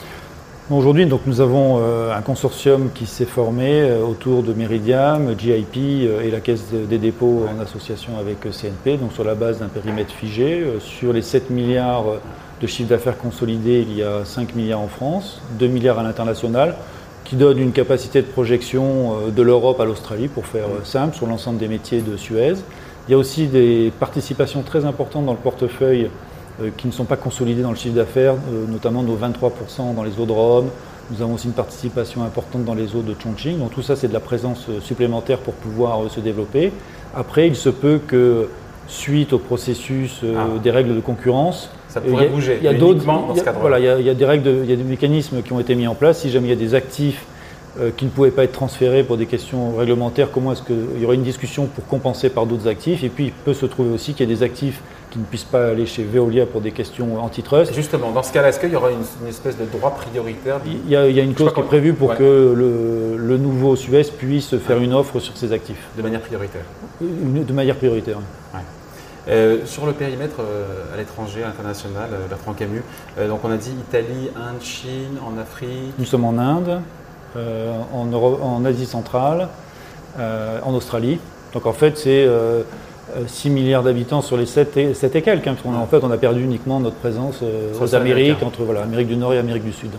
Aujourd'hui, 0.70 1.08
nous 1.26 1.40
avons 1.40 1.80
euh, 1.80 2.16
un 2.16 2.20
consortium 2.22 2.90
qui 2.94 3.06
s'est 3.06 3.24
formé 3.24 3.82
euh, 3.82 4.00
autour 4.04 4.44
de 4.44 4.52
Meridiam, 4.52 5.34
GIP 5.36 5.76
et 5.76 6.30
la 6.30 6.40
Caisse 6.40 6.72
des 6.72 6.98
dépôts 6.98 7.46
en 7.52 7.60
association 7.60 8.12
avec 8.18 8.40
CNP, 8.42 8.96
donc 8.96 9.12
sur 9.12 9.24
la 9.24 9.34
base 9.34 9.58
d'un 9.58 9.66
périmètre 9.66 10.14
figé. 10.14 10.64
Sur 10.80 11.12
les 11.12 11.22
7 11.22 11.50
milliards 11.50 12.04
de 12.60 12.66
chiffre 12.68 12.88
d'affaires 12.88 13.18
consolidé, 13.18 13.84
il 13.86 13.96
y 13.96 14.02
a 14.04 14.24
5 14.24 14.54
milliards 14.54 14.80
en 14.80 14.88
France, 14.88 15.42
2 15.58 15.66
milliards 15.66 15.98
à 15.98 16.04
l'international, 16.04 16.76
qui 17.24 17.34
donne 17.34 17.58
une 17.58 17.72
capacité 17.72 18.22
de 18.22 18.26
projection 18.26 19.30
de 19.34 19.42
l'Europe 19.42 19.80
à 19.80 19.84
l'Australie, 19.84 20.28
pour 20.28 20.46
faire 20.46 20.66
simple, 20.84 21.16
sur 21.16 21.26
l'ensemble 21.26 21.58
des 21.58 21.68
métiers 21.68 22.02
de 22.02 22.16
Suez. 22.16 22.54
Il 23.08 23.10
y 23.10 23.14
a 23.14 23.18
aussi 23.18 23.48
des 23.48 23.92
participations 23.98 24.62
très 24.62 24.84
importantes 24.84 25.26
dans 25.26 25.32
le 25.32 25.38
portefeuille 25.38 26.04
euh, 26.04 26.08
qui 26.76 26.86
ne 26.86 26.92
sont 26.92 27.04
pas 27.04 27.16
consolidées 27.16 27.62
dans 27.62 27.70
le 27.70 27.76
chiffre 27.76 27.94
d'affaires, 27.94 28.34
euh, 28.34 28.66
notamment 28.68 29.02
nos 29.02 29.16
23% 29.16 29.94
dans 29.94 30.02
les 30.02 30.18
eaux 30.20 30.26
de 30.26 30.32
Rome. 30.32 30.68
Nous 31.10 31.22
avons 31.22 31.34
aussi 31.34 31.46
une 31.46 31.52
participation 31.52 32.22
importante 32.22 32.64
dans 32.64 32.74
les 32.74 32.94
eaux 32.94 33.02
de 33.02 33.14
Chongqing. 33.20 33.58
Donc 33.58 33.72
tout 33.72 33.82
ça, 33.82 33.96
c'est 33.96 34.08
de 34.08 34.12
la 34.12 34.20
présence 34.20 34.66
euh, 34.68 34.80
supplémentaire 34.80 35.38
pour 35.38 35.54
pouvoir 35.54 36.10
se 36.10 36.20
développer. 36.20 36.72
Après, 37.14 37.46
il 37.46 37.56
se 37.56 37.68
peut 37.68 38.00
que, 38.06 38.48
suite 38.88 39.32
au 39.32 39.38
processus 39.38 40.20
ah. 40.22 40.58
des 40.62 40.70
règles 40.70 40.94
de 40.94 41.00
concurrence, 41.00 41.70
ça 41.88 42.00
pourrait 42.00 42.28
bouger. 42.28 42.58
Il 42.60 42.64
y 42.64 42.68
a 42.68 42.74
d'autres. 42.74 43.04
Voilà, 43.60 43.78
il 43.78 44.04
y 44.04 44.10
a 44.10 44.14
des 44.14 44.24
règles, 44.24 44.48
il 44.64 44.70
y 44.70 44.72
a 44.72 44.76
des 44.76 44.82
mécanismes 44.82 45.42
qui 45.42 45.52
ont 45.52 45.60
été 45.60 45.74
mis 45.74 45.86
en 45.86 45.94
place. 45.94 46.20
Si 46.20 46.30
jamais 46.30 46.48
il 46.48 46.50
y 46.50 46.54
a 46.54 46.56
des 46.56 46.74
actifs 46.74 47.24
euh, 47.80 47.90
qui 47.96 48.04
ne 48.04 48.10
pouvaient 48.10 48.30
pas 48.30 48.44
être 48.44 48.52
transférés 48.52 49.02
pour 49.02 49.16
des 49.16 49.26
questions 49.26 49.76
réglementaires, 49.76 50.30
comment 50.32 50.52
est-ce 50.52 50.62
qu'il 50.62 51.00
y 51.00 51.04
aurait 51.04 51.16
une 51.16 51.22
discussion 51.22 51.66
pour 51.66 51.86
compenser 51.86 52.28
par 52.28 52.44
d'autres 52.46 52.68
actifs? 52.68 53.02
Et 53.04 53.08
puis 53.08 53.26
il 53.26 53.32
peut 53.32 53.54
se 53.54 53.66
trouver 53.66 53.90
aussi 53.90 54.12
qu'il 54.12 54.28
y 54.28 54.32
a 54.32 54.34
des 54.34 54.42
actifs 54.42 54.82
qui 55.12 55.18
ne 55.18 55.24
puissent 55.24 55.44
pas 55.44 55.68
aller 55.68 55.84
chez 55.84 56.04
Veolia 56.04 56.46
pour 56.46 56.62
des 56.62 56.72
questions 56.72 57.22
antitrust. 57.22 57.74
Justement, 57.74 58.12
dans 58.12 58.22
ce 58.22 58.32
cas-là, 58.32 58.48
est-ce 58.48 58.58
qu'il 58.58 58.70
y 58.70 58.76
aura 58.76 58.90
une, 58.90 59.28
espèce 59.28 59.58
de 59.58 59.66
droit 59.66 59.90
prioritaire 59.94 60.60
il 60.64 60.90
y, 60.90 60.96
a, 60.96 61.06
une 61.06 61.34
clause 61.34 61.52
qui 61.52 61.60
est 61.60 61.64
prévue 61.64 61.92
pour 61.92 62.14
que 62.14 62.54
le, 62.56 63.36
nouveau 63.36 63.76
Suez 63.76 64.04
puisse 64.04 64.56
faire 64.56 64.78
une 64.78 64.94
offre 64.94 65.20
sur 65.20 65.36
ses 65.36 65.52
actifs. 65.52 65.88
De 65.96 66.02
manière 66.02 66.20
prioritaire 66.20 66.64
De 67.00 67.52
manière 67.52 67.76
prioritaire. 67.76 68.18
Euh, 69.28 69.64
sur 69.66 69.86
le 69.86 69.92
périmètre 69.92 70.40
euh, 70.40 70.92
à 70.92 70.96
l'étranger, 70.96 71.44
international, 71.44 72.10
Bertrand 72.28 72.54
Camus, 72.54 72.82
donc 73.28 73.38
on 73.44 73.52
a 73.52 73.56
dit 73.56 73.70
Italie, 73.70 74.30
Inde, 74.34 74.60
Chine, 74.60 75.18
en 75.24 75.38
Afrique. 75.38 75.94
Nous 75.96 76.06
sommes 76.06 76.24
en 76.24 76.38
Inde, 76.38 76.80
euh, 77.36 77.72
en, 77.92 78.64
Asie 78.64 78.86
centrale, 78.86 79.48
euh, 80.18 80.58
en 80.64 80.74
Australie. 80.74 81.20
Donc 81.52 81.66
en 81.66 81.72
fait, 81.72 81.98
c'est 81.98 82.26
6 83.26 83.48
euh, 83.48 83.52
milliards 83.52 83.82
d'habitants 83.82 84.22
sur 84.22 84.36
les 84.36 84.46
7 84.46 84.76
et, 84.76 84.94
7 84.94 85.16
et 85.16 85.22
quelques. 85.22 85.46
Hein, 85.46 85.56
en 85.64 85.86
fait, 85.86 86.02
on 86.02 86.10
a 86.10 86.16
perdu 86.16 86.42
uniquement 86.42 86.80
notre 86.80 86.96
présence 86.96 87.42
aux 87.80 87.94
Amériques, 87.94 88.42
entre 88.42 88.62
voilà, 88.62 88.82
Amérique 88.82 89.08
du 89.08 89.16
Nord 89.16 89.34
et 89.34 89.38
Amérique 89.38 89.64
du 89.64 89.72
Sud. 89.72 89.90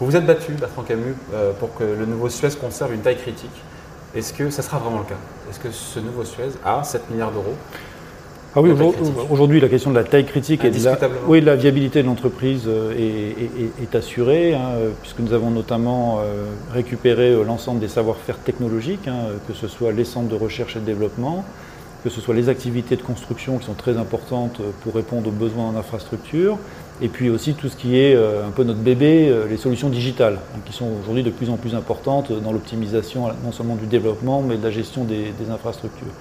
Vous 0.00 0.06
vous 0.06 0.16
êtes 0.16 0.26
battu, 0.26 0.52
Bertrand 0.52 0.82
Camus, 0.82 1.14
pour 1.60 1.74
que 1.74 1.84
le 1.84 2.04
nouveau 2.04 2.28
Suez 2.28 2.48
conserve 2.60 2.92
une 2.92 3.00
taille 3.00 3.16
critique. 3.16 3.62
Est-ce 4.14 4.32
que 4.32 4.50
ça 4.50 4.62
sera 4.62 4.78
vraiment 4.78 4.98
le 4.98 5.04
cas? 5.04 5.20
Est-ce 5.50 5.60
que 5.60 5.70
ce 5.70 6.00
nouveau 6.00 6.24
Suez 6.24 6.50
a 6.64 6.82
7 6.82 7.10
milliards 7.10 7.32
d'euros? 7.32 7.54
Ah 8.56 8.60
oui, 8.62 8.70
aujourd'hui, 9.30 9.60
la 9.60 9.68
question 9.68 9.90
de 9.90 9.96
la 9.96 10.04
taille 10.04 10.26
critique 10.26 10.64
et 10.64 10.70
de 10.70 10.84
la, 10.84 10.96
oui, 11.26 11.40
la 11.40 11.56
viabilité 11.56 12.02
de 12.02 12.06
l'entreprise 12.06 12.64
euh, 12.68 12.94
est, 13.82 13.94
assurée, 13.96 14.54
hein, 14.54 14.74
puisque 15.02 15.18
nous 15.18 15.32
avons 15.32 15.50
notamment 15.50 16.20
euh, 16.20 16.44
récupéré 16.72 17.30
euh, 17.30 17.42
l'ensemble 17.42 17.80
des 17.80 17.88
savoir-faire 17.88 18.38
technologiques, 18.38 19.08
hein, 19.08 19.24
que 19.48 19.54
ce 19.54 19.66
soit 19.66 19.90
les 19.90 20.04
centres 20.04 20.28
de 20.28 20.36
recherche 20.36 20.76
et 20.76 20.78
de 20.78 20.84
développement, 20.84 21.44
que 22.04 22.10
ce 22.10 22.20
soit 22.20 22.34
les 22.34 22.48
activités 22.48 22.94
de 22.94 23.02
construction 23.02 23.58
qui 23.58 23.66
sont 23.66 23.74
très 23.74 23.96
importantes 23.96 24.60
pour 24.82 24.94
répondre 24.94 25.28
aux 25.28 25.32
besoins 25.32 25.68
en 25.68 25.76
infrastructure, 25.76 26.58
et 27.02 27.08
puis 27.08 27.30
aussi 27.30 27.54
tout 27.54 27.68
ce 27.68 27.76
qui 27.76 27.98
est 27.98 28.14
un 28.14 28.50
peu 28.54 28.62
notre 28.62 28.80
bébé, 28.80 29.34
les 29.48 29.56
solutions 29.56 29.88
digitales, 29.88 30.38
hein, 30.54 30.60
qui 30.66 30.72
sont 30.72 30.88
aujourd'hui 31.02 31.22
de 31.22 31.30
plus 31.30 31.50
en 31.50 31.56
plus 31.56 31.74
importantes 31.74 32.30
dans 32.30 32.52
l'optimisation 32.52 33.28
non 33.42 33.52
seulement 33.52 33.74
du 33.74 33.86
développement, 33.86 34.42
mais 34.42 34.56
de 34.58 34.62
la 34.62 34.70
gestion 34.70 35.04
des 35.04 35.50
infrastructures. 35.50 36.12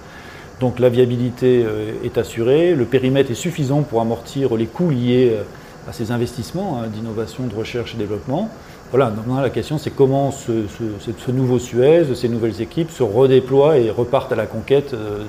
Donc 0.60 0.80
la 0.80 0.90
viabilité 0.90 1.64
euh, 1.66 1.92
est 2.04 2.18
assurée, 2.18 2.76
le 2.76 2.86
périmètre 2.86 3.32
est 3.32 3.36
suffisant 3.36 3.82
pour 3.82 4.02
amortir 4.02 4.56
les 4.56 4.66
coûts 4.66 4.92
liés 4.92 5.32
euh, 5.34 5.44
à 5.90 5.94
ces 5.94 6.12
investissements 6.12 6.80
hein, 6.80 6.88
d'innovation, 6.88 7.46
de 7.48 7.54
recherche 7.54 7.96
et 7.96 7.98
développement. 7.98 8.50
Voilà, 8.94 9.10
maintenant 9.10 9.42
la 9.42 9.50
question 9.50 9.80
c'est 9.80 9.90
comment 9.90 10.30
ce, 10.30 11.32
nouveau 11.32 11.58
Suez, 11.58 12.14
ces 12.14 12.30
nouvelles 12.30 12.62
équipes 12.62 12.92
se 12.92 13.02
redéploient 13.02 13.80
et 13.80 13.90
repartent 13.90 14.32
à 14.32 14.36
la 14.36 14.46
conquête 14.46 14.94
euh, 14.94 15.24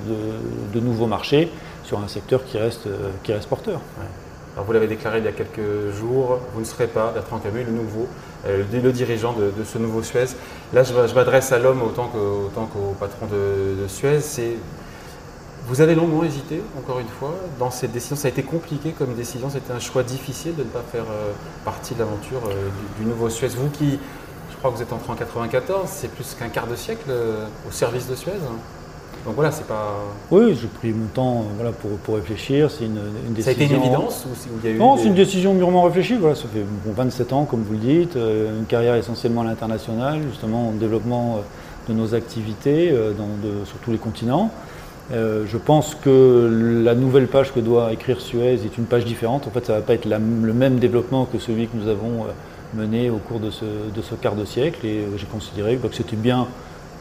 de, 0.71 0.79
nouveaux 0.79 1.07
marchés 1.07 1.49
sur 1.83 1.97
un 1.97 2.07
secteur 2.07 2.45
qui 2.45 2.59
reste, 2.59 2.87
qui 3.23 3.33
reste 3.33 3.49
porteur. 3.49 3.81
Alors 4.53 4.67
vous 4.67 4.71
l'avez 4.71 4.85
déclaré 4.85 5.17
il 5.17 5.25
y 5.25 5.27
a 5.27 5.31
quelques 5.31 5.95
jours, 5.99 6.37
vous 6.53 6.59
ne 6.59 6.65
serez 6.65 6.85
pas, 6.85 7.09
Bertrand 7.11 7.39
Camus, 7.39 7.63
le 7.63 7.71
nouveau, 7.71 8.07
le, 8.47 8.91
dirigeant 8.91 9.33
de, 9.33 9.51
ce 9.63 9.79
nouveau 9.79 10.03
Suez. 10.03 10.25
Là, 10.71 10.83
je, 10.83 11.15
m'adresse 11.15 11.51
à 11.51 11.57
l'homme 11.57 11.81
autant 11.81 12.05
qu'au 12.05 12.95
patron 12.99 13.25
de, 13.25 13.81
de 13.81 13.87
Suez. 13.87 14.19
C'est 14.19 14.57
vous 15.67 15.81
avez 15.81 15.95
longuement 15.95 16.23
hésité, 16.23 16.61
encore 16.77 16.99
une 16.99 17.07
fois, 17.07 17.33
dans 17.57 17.71
cette 17.71 17.91
décision. 17.91 18.15
Ça 18.15 18.27
a 18.27 18.31
été 18.31 18.43
compliqué 18.43 18.91
comme 18.91 19.13
décision, 19.15 19.49
c'était 19.49 19.73
un 19.73 19.79
choix 19.79 20.03
difficile 20.03 20.55
de 20.55 20.63
ne 20.63 20.69
pas 20.69 20.83
faire 20.91 21.05
euh, 21.09 21.31
partie 21.63 21.95
de 21.95 21.99
l'aventure 21.99 22.41
euh, 22.47 22.69
du, 22.99 23.05
nouveau 23.05 23.29
Suez. 23.29 23.47
Vous 23.47 23.69
qui, 23.69 23.97
je 24.51 24.57
crois 24.57 24.69
que 24.69 24.75
vous 24.75 24.83
êtes 24.83 24.93
entré 24.93 25.11
en 25.11 25.15
94, 25.15 25.87
c'est 25.87 26.11
plus 26.11 26.35
qu'un 26.35 26.49
quart 26.49 26.67
de 26.67 26.75
siècle 26.75 27.05
euh, 27.09 27.47
au 27.67 27.71
service 27.71 28.07
de 28.07 28.15
Suez. 28.15 28.33
Donc 29.25 29.33
voilà, 29.33 29.49
c'est 29.49 29.65
pas. 29.65 29.95
Oui, 30.29 30.55
j'ai 30.61 30.67
pris 30.67 30.93
mon 30.93 31.07
temps 31.07 31.45
voilà, 31.55 31.71
pour, 31.71 31.89
pour 31.97 32.15
réfléchir. 32.15 32.69
C'est 32.69 32.85
une, 32.85 32.99
décision. 33.33 33.43
Ça 33.43 33.49
a 33.49 33.53
été 33.53 33.65
une 33.65 33.81
évidence 33.81 34.25
ou 34.27 34.35
il 34.63 34.69
y 34.69 34.73
a 34.73 34.75
eu 34.75 34.77
Non, 34.77 34.97
c'est 34.97 35.07
une 35.07 35.15
décision 35.15 35.55
mûrement 35.55 35.81
réfléchie. 35.81 36.15
Voilà, 36.15 36.35
ça 36.35 36.43
fait 36.43 36.63
27 36.85 37.33
ans, 37.33 37.45
comme 37.45 37.63
vous 37.63 37.73
le 37.73 37.79
dites, 37.79 38.15
une 38.15 38.65
carrière 38.67 38.93
essentiellement 38.93 39.41
à 39.41 39.45
l'international, 39.45 40.21
justement, 40.29 40.69
en 40.69 40.71
développement 40.73 41.39
de 41.89 41.93
nos 41.93 42.13
activités 42.13 42.91
dans, 43.17 43.65
sur 43.65 43.77
tous 43.77 43.91
les 43.91 43.97
continents. 43.97 44.51
Euh, 45.11 45.45
je 45.47 45.57
pense 45.57 45.93
que 45.93 46.81
la 46.83 46.95
nouvelle 46.95 47.27
page 47.27 47.53
que 47.53 47.59
doit 47.59 47.93
écrire 47.93 48.19
Suez 48.19 48.53
est 48.53 48.77
une 48.77 48.85
page 48.85 49.05
différente. 49.05 49.45
En 49.47 49.51
fait, 49.51 49.65
ça 49.65 49.73
ne 49.73 49.79
va 49.79 49.83
pas 49.83 49.93
être 49.93 50.05
le 50.05 50.53
même 50.53 50.79
développement 50.79 51.25
que 51.25 51.37
celui 51.37 51.67
que 51.67 51.77
nous 51.77 51.87
avons 51.87 52.23
euh, 52.23 52.31
mené 52.73 53.09
au 53.09 53.17
cours 53.17 53.39
de 53.39 53.51
ce, 53.51 54.15
quart 54.19 54.35
de 54.35 54.45
siècle. 54.45 54.85
Et 54.85 55.01
euh, 55.01 55.17
j'ai 55.17 55.27
considéré 55.27 55.77
que 55.77 55.95
c'était 55.95 56.15
bien 56.15 56.47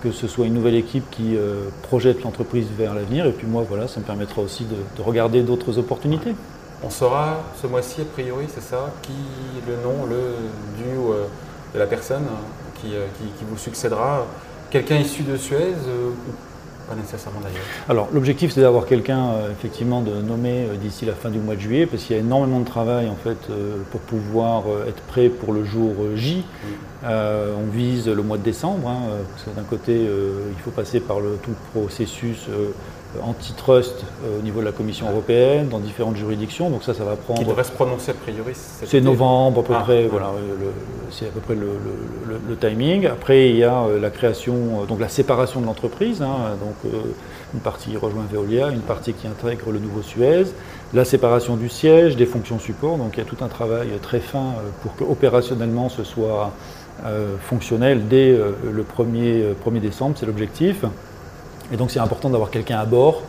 que 0.02 0.12
ce 0.12 0.28
soit 0.28 0.44
une 0.44 0.52
nouvelle 0.52 0.74
équipe 0.74 1.04
qui 1.10 1.34
projette 1.80 2.22
l'entreprise 2.24 2.66
vers 2.76 2.92
l'avenir. 2.92 3.24
Et 3.24 3.32
puis 3.32 3.46
moi, 3.46 3.64
voilà, 3.66 3.88
ça 3.88 4.00
me 4.00 4.04
permettra 4.04 4.42
aussi 4.42 4.66
de, 4.66 5.02
regarder 5.02 5.40
d'autres 5.40 5.78
opportunités. 5.78 6.34
On 6.82 6.90
saura 6.90 7.42
ce 7.58 7.66
mois-ci, 7.66 8.02
a 8.02 8.04
priori, 8.04 8.44
c'est 8.54 8.60
ça, 8.60 8.92
qui 9.00 9.12
le 9.66 9.76
nom, 9.82 10.04
le 10.04 10.34
du 10.76 10.94
de 11.72 11.78
la 11.78 11.86
personne 11.86 12.24
qui, 12.82 12.88
vous 13.48 13.56
succédera 13.56 14.26
quelqu'un 14.70 14.96
issu 14.96 15.22
de 15.22 15.38
Suez 15.38 15.72
pas 16.88 16.94
nécessairement 16.94 17.40
d'ailleurs. 17.40 17.62
Alors 17.88 18.08
l'objectif 18.12 18.52
c'est 18.52 18.60
d'avoir 18.60 18.86
quelqu'un 18.86 19.26
euh, 19.30 19.52
effectivement 19.52 20.00
de 20.02 20.20
nommé 20.20 20.66
euh, 20.66 20.76
d'ici 20.76 21.04
la 21.04 21.14
fin 21.14 21.30
du 21.30 21.38
mois 21.38 21.54
de 21.56 21.60
juillet 21.60 21.86
parce 21.86 22.02
qu'il 22.04 22.16
y 22.16 22.18
a 22.18 22.22
énormément 22.22 22.60
de 22.60 22.64
travail 22.64 23.08
en 23.08 23.16
fait 23.16 23.38
euh, 23.50 23.76
pour 23.90 24.00
pouvoir 24.00 24.64
être 24.88 25.02
prêt 25.02 25.28
pour 25.28 25.52
le 25.52 25.64
jour 25.64 25.94
J. 26.14 26.44
on 27.04 27.70
vise 27.72 28.08
le 28.08 28.22
mois 28.22 28.38
de 28.38 28.42
décembre 28.42 28.88
hein, 28.88 29.00
parce 29.32 29.44
que 29.44 29.50
d'un 29.50 29.66
côté 29.66 29.94
il 29.94 30.62
faut 30.62 30.70
passer 30.70 31.00
par 31.00 31.20
le, 31.20 31.38
tout 31.42 31.50
le 31.50 31.80
processus 31.80 32.48
antitrust 33.22 34.04
au 34.38 34.42
niveau 34.42 34.60
de 34.60 34.64
la 34.64 34.72
Commission 34.72 35.10
européenne, 35.10 35.68
dans 35.68 35.78
différentes 35.78 36.16
juridictions. 36.16 36.70
Donc 36.70 36.82
ça, 36.82 36.94
ça 36.94 37.04
va 37.04 37.16
prendre. 37.16 37.40
Qui 37.40 37.46
devrait 37.46 37.64
se 37.64 37.72
prononcer 37.72 38.10
a 38.12 38.14
priori 38.14 38.52
C'est 38.54 39.00
novembre 39.00 39.60
à 39.60 39.64
peu 39.64 39.74
ah, 39.76 39.82
près. 39.82 40.06
Voilà, 40.06 40.32
c'est 41.10 41.26
à 41.26 41.30
peu 41.30 41.40
près 41.40 41.54
le, 41.54 42.56
timing. 42.56 43.06
Après, 43.06 43.50
il 43.50 43.56
y 43.56 43.64
a 43.64 43.86
la 44.00 44.10
création, 44.10 44.84
donc 44.88 45.00
la 45.00 45.08
séparation 45.08 45.60
de 45.60 45.66
l'entreprise. 45.66 46.22
Hein, 46.22 46.56
donc 46.60 46.92
une 47.52 47.60
partie 47.60 47.96
rejoint 47.96 48.24
Veolia, 48.30 48.70
une 48.70 48.80
partie 48.80 49.12
qui 49.12 49.26
intègre 49.26 49.70
le 49.70 49.78
nouveau 49.78 50.02
Suez, 50.02 50.44
la 50.92 51.04
séparation 51.04 51.56
du 51.56 51.68
siège, 51.68 52.16
des 52.16 52.26
fonctions 52.26 52.58
support. 52.58 52.96
Donc 52.96 53.12
il 53.14 53.18
y 53.18 53.22
a 53.22 53.26
tout 53.26 53.42
un 53.44 53.48
travail 53.48 53.88
très 54.02 54.20
fin 54.20 54.54
pour 54.82 54.96
que 54.96 55.04
opérationnellement 55.04 55.88
ce 55.88 56.04
soit 56.04 56.52
fonctionnel 57.40 58.08
dès 58.08 58.32
le 58.32 58.82
1er, 58.82 59.54
1er 59.64 59.80
décembre. 59.80 60.16
C'est 60.18 60.26
l'objectif. 60.26 60.84
Et 61.74 61.76
donc 61.76 61.90
c'est 61.90 61.98
important 61.98 62.30
d'avoir 62.30 62.50
quelqu'un 62.50 62.78
à 62.78 62.84
bord 62.84 63.22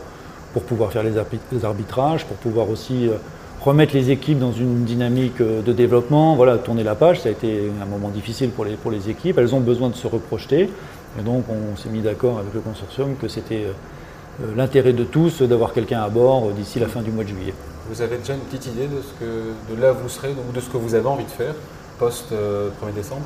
pour 0.52 0.62
pouvoir 0.62 0.92
faire 0.92 1.02
les 1.02 1.64
arbitrages, 1.64 2.24
pour 2.24 2.36
pouvoir 2.36 2.70
aussi 2.70 3.08
euh, 3.08 3.16
remettre 3.60 3.92
les 3.92 4.12
équipes 4.12 4.38
dans 4.38 4.52
une 4.52 4.84
dynamique 4.84 5.40
euh, 5.40 5.62
de 5.62 5.72
développement, 5.72 6.36
voilà, 6.36 6.56
tourner 6.56 6.84
la 6.84 6.94
page, 6.94 7.20
ça 7.20 7.28
a 7.28 7.32
été 7.32 7.72
un 7.82 7.86
moment 7.86 8.08
difficile 8.08 8.50
pour 8.50 8.64
les, 8.64 8.76
pour 8.76 8.92
les 8.92 9.10
équipes, 9.10 9.36
elles 9.38 9.52
ont 9.52 9.60
besoin 9.60 9.88
de 9.88 9.96
se 9.96 10.06
reprojeter, 10.06 10.70
et 11.18 11.22
donc 11.24 11.44
on 11.50 11.76
s'est 11.76 11.88
mis 11.88 12.02
d'accord 12.02 12.38
avec 12.38 12.54
le 12.54 12.60
consortium 12.60 13.16
que 13.16 13.26
c'était 13.26 13.64
euh, 13.64 14.52
l'intérêt 14.56 14.92
de 14.92 15.02
tous 15.02 15.42
d'avoir 15.42 15.72
quelqu'un 15.72 16.02
à 16.02 16.08
bord 16.08 16.52
d'ici 16.52 16.78
la 16.78 16.86
fin 16.86 17.02
du 17.02 17.10
mois 17.10 17.24
de 17.24 17.30
juillet. 17.30 17.54
Vous 17.90 18.00
avez 18.00 18.18
déjà 18.18 18.34
une 18.34 18.40
petite 18.40 18.66
idée 18.66 18.86
de, 18.86 19.02
ce 19.02 19.12
que, 19.18 19.74
de 19.74 19.82
là 19.82 19.92
où 19.92 19.96
vous 20.04 20.08
serez, 20.08 20.32
de 20.54 20.60
ce 20.60 20.70
que 20.70 20.76
vous 20.76 20.94
avez 20.94 21.08
envie 21.08 21.24
de 21.24 21.30
faire 21.30 21.54
post 21.98 22.26
1er 22.30 22.94
décembre? 22.94 23.24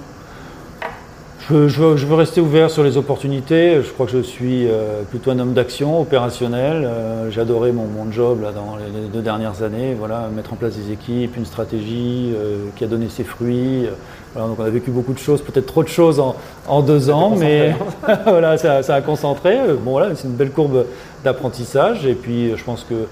Je, 1.49 2.06
veux 2.06 2.14
rester 2.14 2.40
ouvert 2.40 2.70
sur 2.70 2.82
les 2.82 2.97
opportunités. 2.97 3.82
Je 3.82 3.90
crois 3.90 4.06
que 4.06 4.12
je 4.12 4.23
suis 4.23 4.68
euh, 4.68 5.02
plutôt 5.09 5.30
un 5.30 5.38
homme 5.38 5.52
d'action, 5.52 6.00
opérationnel. 6.00 6.85
Euh, 6.85 7.30
j'ai 7.30 7.40
adoré 7.40 7.73
mon, 7.73 7.88
job 8.12 8.42
là, 8.42 8.52
dans 8.52 8.76
les 8.76 9.09
deux 9.09 9.23
dernières 9.23 9.62
années. 9.62 9.94
Voilà, 9.99 10.28
mettre 10.35 10.52
en 10.52 10.56
place 10.56 10.76
des 10.76 10.92
équipes, 10.92 11.37
une 11.37 11.44
stratégie 11.44 12.32
euh, 12.35 12.66
qui 12.76 12.85
a 12.85 12.87
donné 12.87 13.09
ses 13.09 13.25
fruits. 13.25 13.88
donc 14.37 14.59
on 14.59 14.64
a 14.64 14.70
vécu 14.70 14.90
beaucoup 14.90 15.12
de 15.12 15.18
choses, 15.18 15.42
peut-être 15.42 15.66
trop 15.66 15.82
de 15.82 15.88
choses 15.88 16.20
en, 16.66 16.82
deux 16.82 17.11
ans, 17.11 17.35
mais 17.37 17.75
voilà, 18.26 18.59
ça, 18.59 18.94
a 18.94 19.00
concentré. 19.00 19.59
Bon, 19.82 19.92
voilà, 19.92 20.14
c'est 20.14 20.28
une 20.28 20.35
belle 20.35 20.50
courbe 20.50 20.87
d'apprentissage. 21.25 22.06
Et 22.06 22.14
puis 22.14 22.56
je 22.56 22.64
pense 22.64 22.85
que 22.85 23.06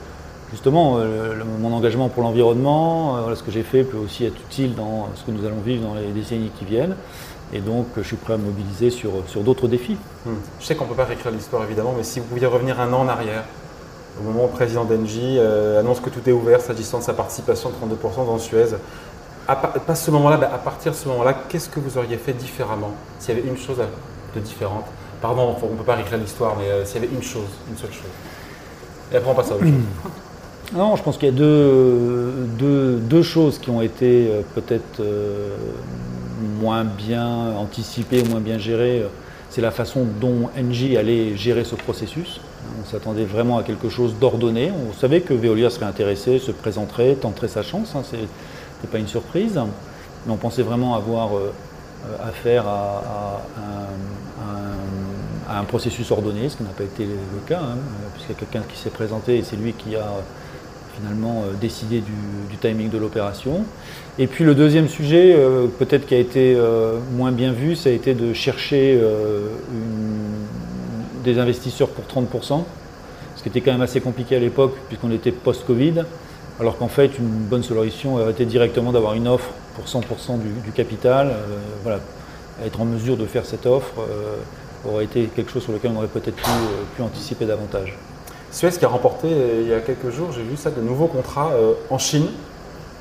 justement, 0.50 0.98
mon 1.60 1.72
engagement 1.72 2.08
pour 2.08 2.22
l'environnement, 2.22 3.34
ce 3.34 3.42
que 3.42 3.50
j'ai 3.50 3.62
fait 3.62 3.84
peut 3.84 3.98
aussi 3.98 4.24
être 4.24 4.38
utile 4.48 4.74
dans 4.74 5.08
ce 5.14 5.24
que 5.24 5.30
nous 5.30 5.46
allons 5.46 5.60
vivre 5.60 5.86
dans 5.86 5.94
les 5.94 6.12
décennies 6.12 6.50
qui 6.58 6.64
viennent. 6.64 6.94
Et 7.52 7.60
donc, 7.60 7.86
je 7.96 8.02
suis 8.02 8.16
prêt 8.16 8.34
à 8.34 8.36
me 8.36 8.44
mobiliser 8.44 8.90
sur, 8.90 9.10
sur 9.26 9.42
d'autres 9.42 9.68
défis. 9.68 9.96
Hmm. 10.26 10.34
Je 10.60 10.66
sais 10.66 10.74
qu'on 10.74 10.84
ne 10.84 10.90
peut 10.90 10.96
pas 10.96 11.04
réécrire 11.04 11.32
l'histoire, 11.32 11.64
évidemment, 11.64 11.94
mais 11.96 12.02
si 12.02 12.20
vous 12.20 12.26
pouviez 12.26 12.46
revenir 12.46 12.78
un 12.78 12.92
an 12.92 13.00
en 13.00 13.08
arrière, 13.08 13.44
au 14.20 14.22
moment 14.22 14.44
où 14.44 14.46
le 14.48 14.52
président 14.52 14.84
d'Engie 14.84 15.36
euh, 15.38 15.80
annonce 15.80 16.00
que 16.00 16.10
tout 16.10 16.20
est 16.28 16.32
ouvert 16.32 16.60
s'agissant 16.60 16.98
de 16.98 17.04
sa 17.04 17.14
participation 17.14 17.70
de 17.70 17.94
32% 17.94 18.26
dans 18.26 18.38
Suez, 18.38 18.74
à, 19.46 19.56
pas 19.56 19.94
ce 19.94 20.10
moment-là, 20.10 20.36
bah, 20.36 20.50
à 20.52 20.58
partir 20.58 20.92
de 20.92 20.96
ce 20.96 21.08
moment-là, 21.08 21.34
qu'est-ce 21.48 21.70
que 21.70 21.80
vous 21.80 21.96
auriez 21.96 22.18
fait 22.18 22.34
différemment 22.34 22.92
S'il 23.18 23.34
y 23.34 23.38
avait 23.38 23.48
une 23.48 23.56
chose 23.56 23.78
de 23.78 24.40
différente? 24.40 24.84
Pardon, 25.22 25.56
on 25.62 25.66
ne 25.68 25.76
peut 25.76 25.84
pas 25.84 25.94
réécrire 25.94 26.18
l'histoire, 26.18 26.54
mais 26.58 26.68
euh, 26.68 26.84
s'il 26.84 27.02
y 27.02 27.06
avait 27.06 27.14
une 27.14 27.22
chose, 27.22 27.48
une 27.70 27.78
seule 27.78 27.92
chose. 27.92 28.10
Et 29.10 29.16
après, 29.16 29.30
on 29.30 29.34
passe 29.34 29.50
à 29.50 29.54
autre 29.54 29.64
chose. 29.64 29.72
Non, 30.74 30.96
je 30.96 31.02
pense 31.02 31.16
qu'il 31.16 31.28
y 31.28 31.32
a 31.32 31.34
deux, 31.34 32.46
deux, 32.58 32.96
deux, 32.96 33.22
choses 33.22 33.58
qui 33.58 33.70
ont 33.70 33.80
été 33.80 34.28
euh, 34.28 34.42
peut-être 34.54 35.00
moins 36.60 36.84
bien 36.84 37.52
anticipé, 37.56 38.22
moins 38.24 38.40
bien 38.40 38.58
géré, 38.58 39.00
euh, 39.00 39.08
c'est 39.50 39.60
la 39.62 39.70
façon 39.70 40.06
dont 40.20 40.50
Engie 40.58 40.96
allait 40.96 41.36
gérer 41.36 41.64
ce 41.64 41.74
processus. 41.74 42.40
On 42.82 42.84
s'attendait 42.86 43.24
vraiment 43.24 43.56
à 43.56 43.62
quelque 43.62 43.88
chose 43.88 44.14
d'ordonné. 44.20 44.70
On 44.70 44.92
savait 44.92 45.22
que 45.22 45.32
Veolia 45.32 45.70
serait 45.70 45.86
intéressé, 45.86 46.38
se 46.38 46.50
présenterait, 46.50 47.14
tenterait 47.14 47.48
sa 47.48 47.62
chance. 47.62 47.94
Hein, 47.96 48.02
ce 48.08 48.16
n'était 48.16 48.28
pas 48.90 48.98
une 48.98 49.08
surprise. 49.08 49.58
Mais 50.26 50.32
on 50.32 50.36
pensait 50.36 50.62
vraiment 50.62 50.96
avoir 50.96 51.34
euh, 51.34 51.50
affaire 52.22 52.66
à, 52.66 53.40
un, 55.50 55.64
processus 55.64 56.10
ordonné, 56.10 56.48
ce 56.48 56.56
qui 56.58 56.62
n'a 56.62 56.70
pas 56.70 56.84
été 56.84 57.04
le 57.04 57.40
cas, 57.46 57.60
hein, 57.60 57.76
puisqu'il 58.14 58.32
y 58.32 58.36
a 58.36 58.38
quelqu'un 58.38 58.62
qui 58.68 58.78
s'est 58.78 58.90
présenté 58.90 59.38
et 59.38 59.42
c'est 59.42 59.56
lui 59.56 59.72
qui 59.72 59.96
a 59.96 60.06
finalement 60.98 61.42
euh, 61.42 61.54
décider 61.60 62.00
du, 62.00 62.56
timing 62.60 62.90
de 62.90 62.98
l'opération. 62.98 63.64
Et 64.18 64.26
puis 64.26 64.42
le 64.42 64.54
deuxième 64.54 64.88
sujet, 64.88 65.34
euh, 65.36 65.66
peut-être 65.78 66.06
qui 66.06 66.14
a 66.14 66.18
été 66.18 66.54
euh, 66.56 66.98
moins 67.12 67.30
bien 67.30 67.52
vu, 67.52 67.76
ça 67.76 67.88
a 67.88 67.92
été 67.92 68.14
de 68.14 68.32
chercher 68.32 69.00
des 71.22 71.38
investisseurs 71.38 71.88
pour 71.88 72.04
30%, 72.04 72.64
ce 73.36 73.42
qui 73.42 73.48
était 73.48 73.60
quand 73.60 73.70
même 73.70 73.82
assez 73.82 74.00
compliqué 74.00 74.34
à 74.34 74.40
l'époque 74.40 74.74
puisqu'on 74.88 75.12
était 75.12 75.30
post-Covid, 75.30 76.04
alors 76.58 76.78
qu'en 76.78 76.88
fait 76.88 77.16
une 77.18 77.28
bonne 77.28 77.62
solution 77.62 78.16
aurait 78.16 78.32
été 78.32 78.44
directement 78.44 78.90
d'avoir 78.90 79.14
une 79.14 79.28
offre 79.28 79.50
pour 79.76 79.84
100% 79.84 80.38
du, 80.64 80.72
capital. 80.72 81.32
voilà, 81.84 82.00
être 82.64 82.80
en 82.80 82.84
mesure 82.84 83.16
de 83.16 83.26
faire 83.26 83.46
cette 83.46 83.66
offre 83.66 83.94
aurait 84.88 85.04
été 85.04 85.26
quelque 85.26 85.52
chose 85.52 85.62
sur 85.62 85.72
lequel 85.72 85.92
on 85.94 85.98
aurait 85.98 86.08
peut-être 86.08 86.36
pu 86.96 87.02
anticiper 87.02 87.44
davantage. 87.44 87.96
Suez 88.50 88.70
qui 88.70 88.84
a 88.84 88.88
remporté 88.88 89.28
euh, 89.30 89.62
il 89.62 89.68
y 89.68 89.74
a 89.74 89.80
quelques 89.80 90.10
jours, 90.10 90.28
j'ai 90.34 90.42
vu 90.42 90.56
ça, 90.56 90.70
de 90.70 90.80
nouveaux 90.80 91.06
contrats 91.06 91.52
euh, 91.52 91.74
en 91.90 91.98
Chine. 91.98 92.26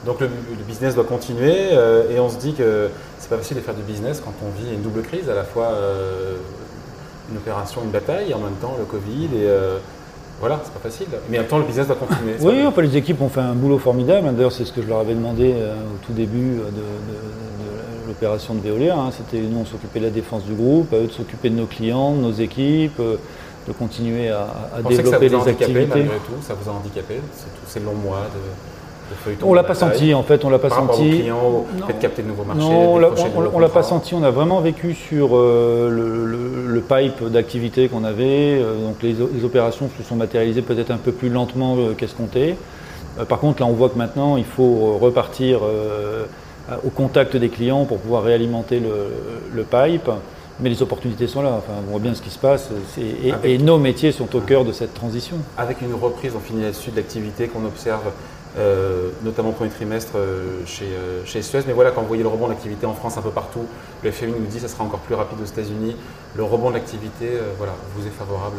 Donc 0.05 0.19
le, 0.19 0.29
business 0.67 0.95
doit 0.95 1.05
continuer 1.05 1.69
euh, 1.71 2.11
et 2.11 2.19
on 2.19 2.29
se 2.29 2.37
dit 2.37 2.53
que 2.53 2.89
c'est 3.17 3.29
pas 3.29 3.37
facile 3.37 3.57
de 3.57 3.61
faire 3.61 3.73
du 3.73 3.81
business 3.81 4.21
quand 4.23 4.33
on 4.45 4.61
vit 4.61 4.73
une 4.73 4.81
double 4.81 5.01
crise, 5.01 5.29
à 5.29 5.35
la 5.35 5.43
fois 5.43 5.69
une 7.31 7.37
opération, 7.37 7.81
une 7.83 7.89
bataille, 7.89 8.31
et 8.31 8.33
en 8.33 8.39
même 8.39 8.55
temps 8.61 8.75
le 8.77 8.85
Covid 8.85 9.25
et 9.35 9.49
voilà, 10.39 10.61
c'est 10.63 10.71
pas 10.71 10.87
facile. 10.87 11.07
Mais 11.31 11.39
en 11.39 11.41
même 11.41 11.49
temps, 11.49 11.57
le 11.57 11.63
business 11.63 11.87
doit 11.87 11.95
continuer. 11.95 12.35
Oui, 12.41 12.63
enfin, 12.67 12.83
les 12.83 12.95
équipes 12.95 13.19
ont 13.21 13.27
fait 13.27 13.41
un 13.41 13.55
boulot 13.55 13.79
formidable. 13.79 14.31
D'ailleurs, 14.35 14.51
c'est 14.51 14.65
ce 14.65 14.71
que 14.71 14.83
je 14.83 14.87
leur 14.87 14.99
avais 14.99 15.15
demandé 15.15 15.51
au 15.51 16.05
tout 16.05 16.13
début 16.13 16.57
de, 16.57 18.07
l'opération 18.07 18.53
de 18.53 18.59
Veolia. 18.59 18.95
Hein. 18.95 19.09
C'était 19.11 19.41
nous, 19.41 19.61
on 19.61 19.65
s'occupait 19.65 19.99
de 19.99 20.05
la 20.05 20.11
défense 20.11 20.43
du 20.43 20.53
groupe, 20.53 20.93
à 20.93 20.97
eux 20.97 21.07
de 21.07 21.11
s'occuper 21.11 21.49
de 21.49 21.55
nos 21.55 21.65
clients, 21.65 22.13
de 22.13 22.21
nos 22.21 22.33
équipes 22.33 23.01
de 23.67 23.73
continuer 23.73 24.29
à, 24.29 24.47
développer 24.87 25.29
les 25.29 25.47
activités. 25.47 25.87
Malgré 25.87 26.17
tout, 26.17 26.41
ça 26.41 26.53
vous 26.53 26.69
a 26.69 26.73
handicapé 26.73 27.15
tous 27.15 27.69
ces 27.69 27.79
longs 27.81 27.93
mois 27.93 28.27
de, 28.33 29.35
de 29.35 29.43
On 29.43 29.53
l'a 29.53 29.63
pas 29.63 29.75
senti 29.75 30.13
en 30.13 30.23
fait, 30.23 30.45
on 30.45 30.49
l'a 30.49 30.59
pas 30.59 30.69
Par 30.69 30.79
senti. 30.79 31.01
Aux 31.01 31.19
clients, 31.19 31.65
peut-être 31.85 31.99
capter 31.99 32.23
de 32.23 32.27
nouveaux 32.27 32.43
marchés. 32.43 32.61
Non, 32.61 32.95
on, 32.95 33.57
ne 33.57 33.61
l'a 33.61 33.69
pas 33.69 33.83
senti. 33.83 34.13
On 34.13 34.23
a 34.23 34.31
vraiment 34.31 34.61
vécu 34.61 34.93
sur 34.93 35.29
euh, 35.33 35.89
le, 35.89 36.81
pipe 36.81 37.23
d'activité 37.29 37.89
qu'on 37.89 38.03
avait. 38.03 38.59
Euh, 38.61 38.87
donc 38.87 39.01
les, 39.01 39.15
opérations 39.43 39.89
se 39.97 40.03
sont 40.03 40.15
matérialisées 40.15 40.61
peut-être 40.61 40.91
un 40.91 40.97
peu 40.97 41.11
plus 41.11 41.29
lentement 41.29 41.75
euh, 41.77 41.93
qu'escompté. 41.93 42.55
par 43.27 43.39
contre, 43.39 43.61
là, 43.61 43.67
on 43.67 43.73
voit 43.73 43.89
que 43.89 43.97
maintenant, 43.97 44.37
il 44.37 44.45
faut 44.45 44.97
repartir 45.01 45.59
au 46.85 46.89
contact 46.89 47.35
des 47.35 47.49
clients 47.49 47.85
pour 47.85 47.97
pouvoir 47.97 48.23
réalimenter 48.23 48.79
le 48.79 49.63
pipe. 49.63 50.09
Mais 50.59 50.69
les 50.69 50.81
opportunités 50.81 51.27
sont 51.27 51.43
là, 51.43 51.51
enfin, 51.51 51.73
on 51.87 51.91
voit 51.91 51.99
bien 51.99 52.15
ce 52.15 52.21
qui 52.21 52.31
se 52.31 52.39
passe, 52.39 52.69
et, 53.43 53.57
nos 53.59 53.77
métiers 53.77 54.11
sont 54.11 54.35
au 54.35 54.39
cœur 54.39 54.65
de 54.65 54.71
cette 54.71 54.93
transition. 54.93 55.37
Avec 55.57 55.81
une 55.81 55.93
reprise, 55.93 56.33
on 56.35 56.39
finit 56.39 56.63
là-dessus, 56.63 56.89
de 56.89 56.95
l'activité 56.95 57.47
qu'on 57.47 57.63
observe, 57.65 58.11
euh, 58.57 59.09
notamment 59.23 59.49
au 59.49 59.51
premier 59.51 59.69
trimestre 59.69 60.13
euh, 60.15 60.65
chez, 60.65 60.85
euh, 60.85 61.23
chez, 61.25 61.43
Suez, 61.43 61.61
mais 61.67 61.73
voilà, 61.73 61.91
quand 61.91 62.01
vous 62.01 62.07
voyez 62.07 62.23
le 62.23 62.29
rebond 62.29 62.45
de 62.45 62.53
l'activité 62.53 62.87
en 62.87 62.93
France 62.93 63.17
un 63.17 63.21
peu 63.21 63.29
partout, 63.29 63.65
le 64.03 64.11
FMI 64.11 64.31
nous 64.31 64.47
dit 64.47 64.55
que 64.55 64.63
ça 64.63 64.67
sera 64.67 64.83
encore 64.83 65.01
plus 65.01 65.13
rapide 65.13 65.37
aux 65.39 65.45
États-Unis, 65.45 65.95
le 66.35 66.43
rebond 66.43 66.69
de 66.69 66.75
l'activité, 66.75 67.29
voilà, 67.59 67.73
vous 67.95 68.07
est 68.07 68.11
favorable 68.11 68.57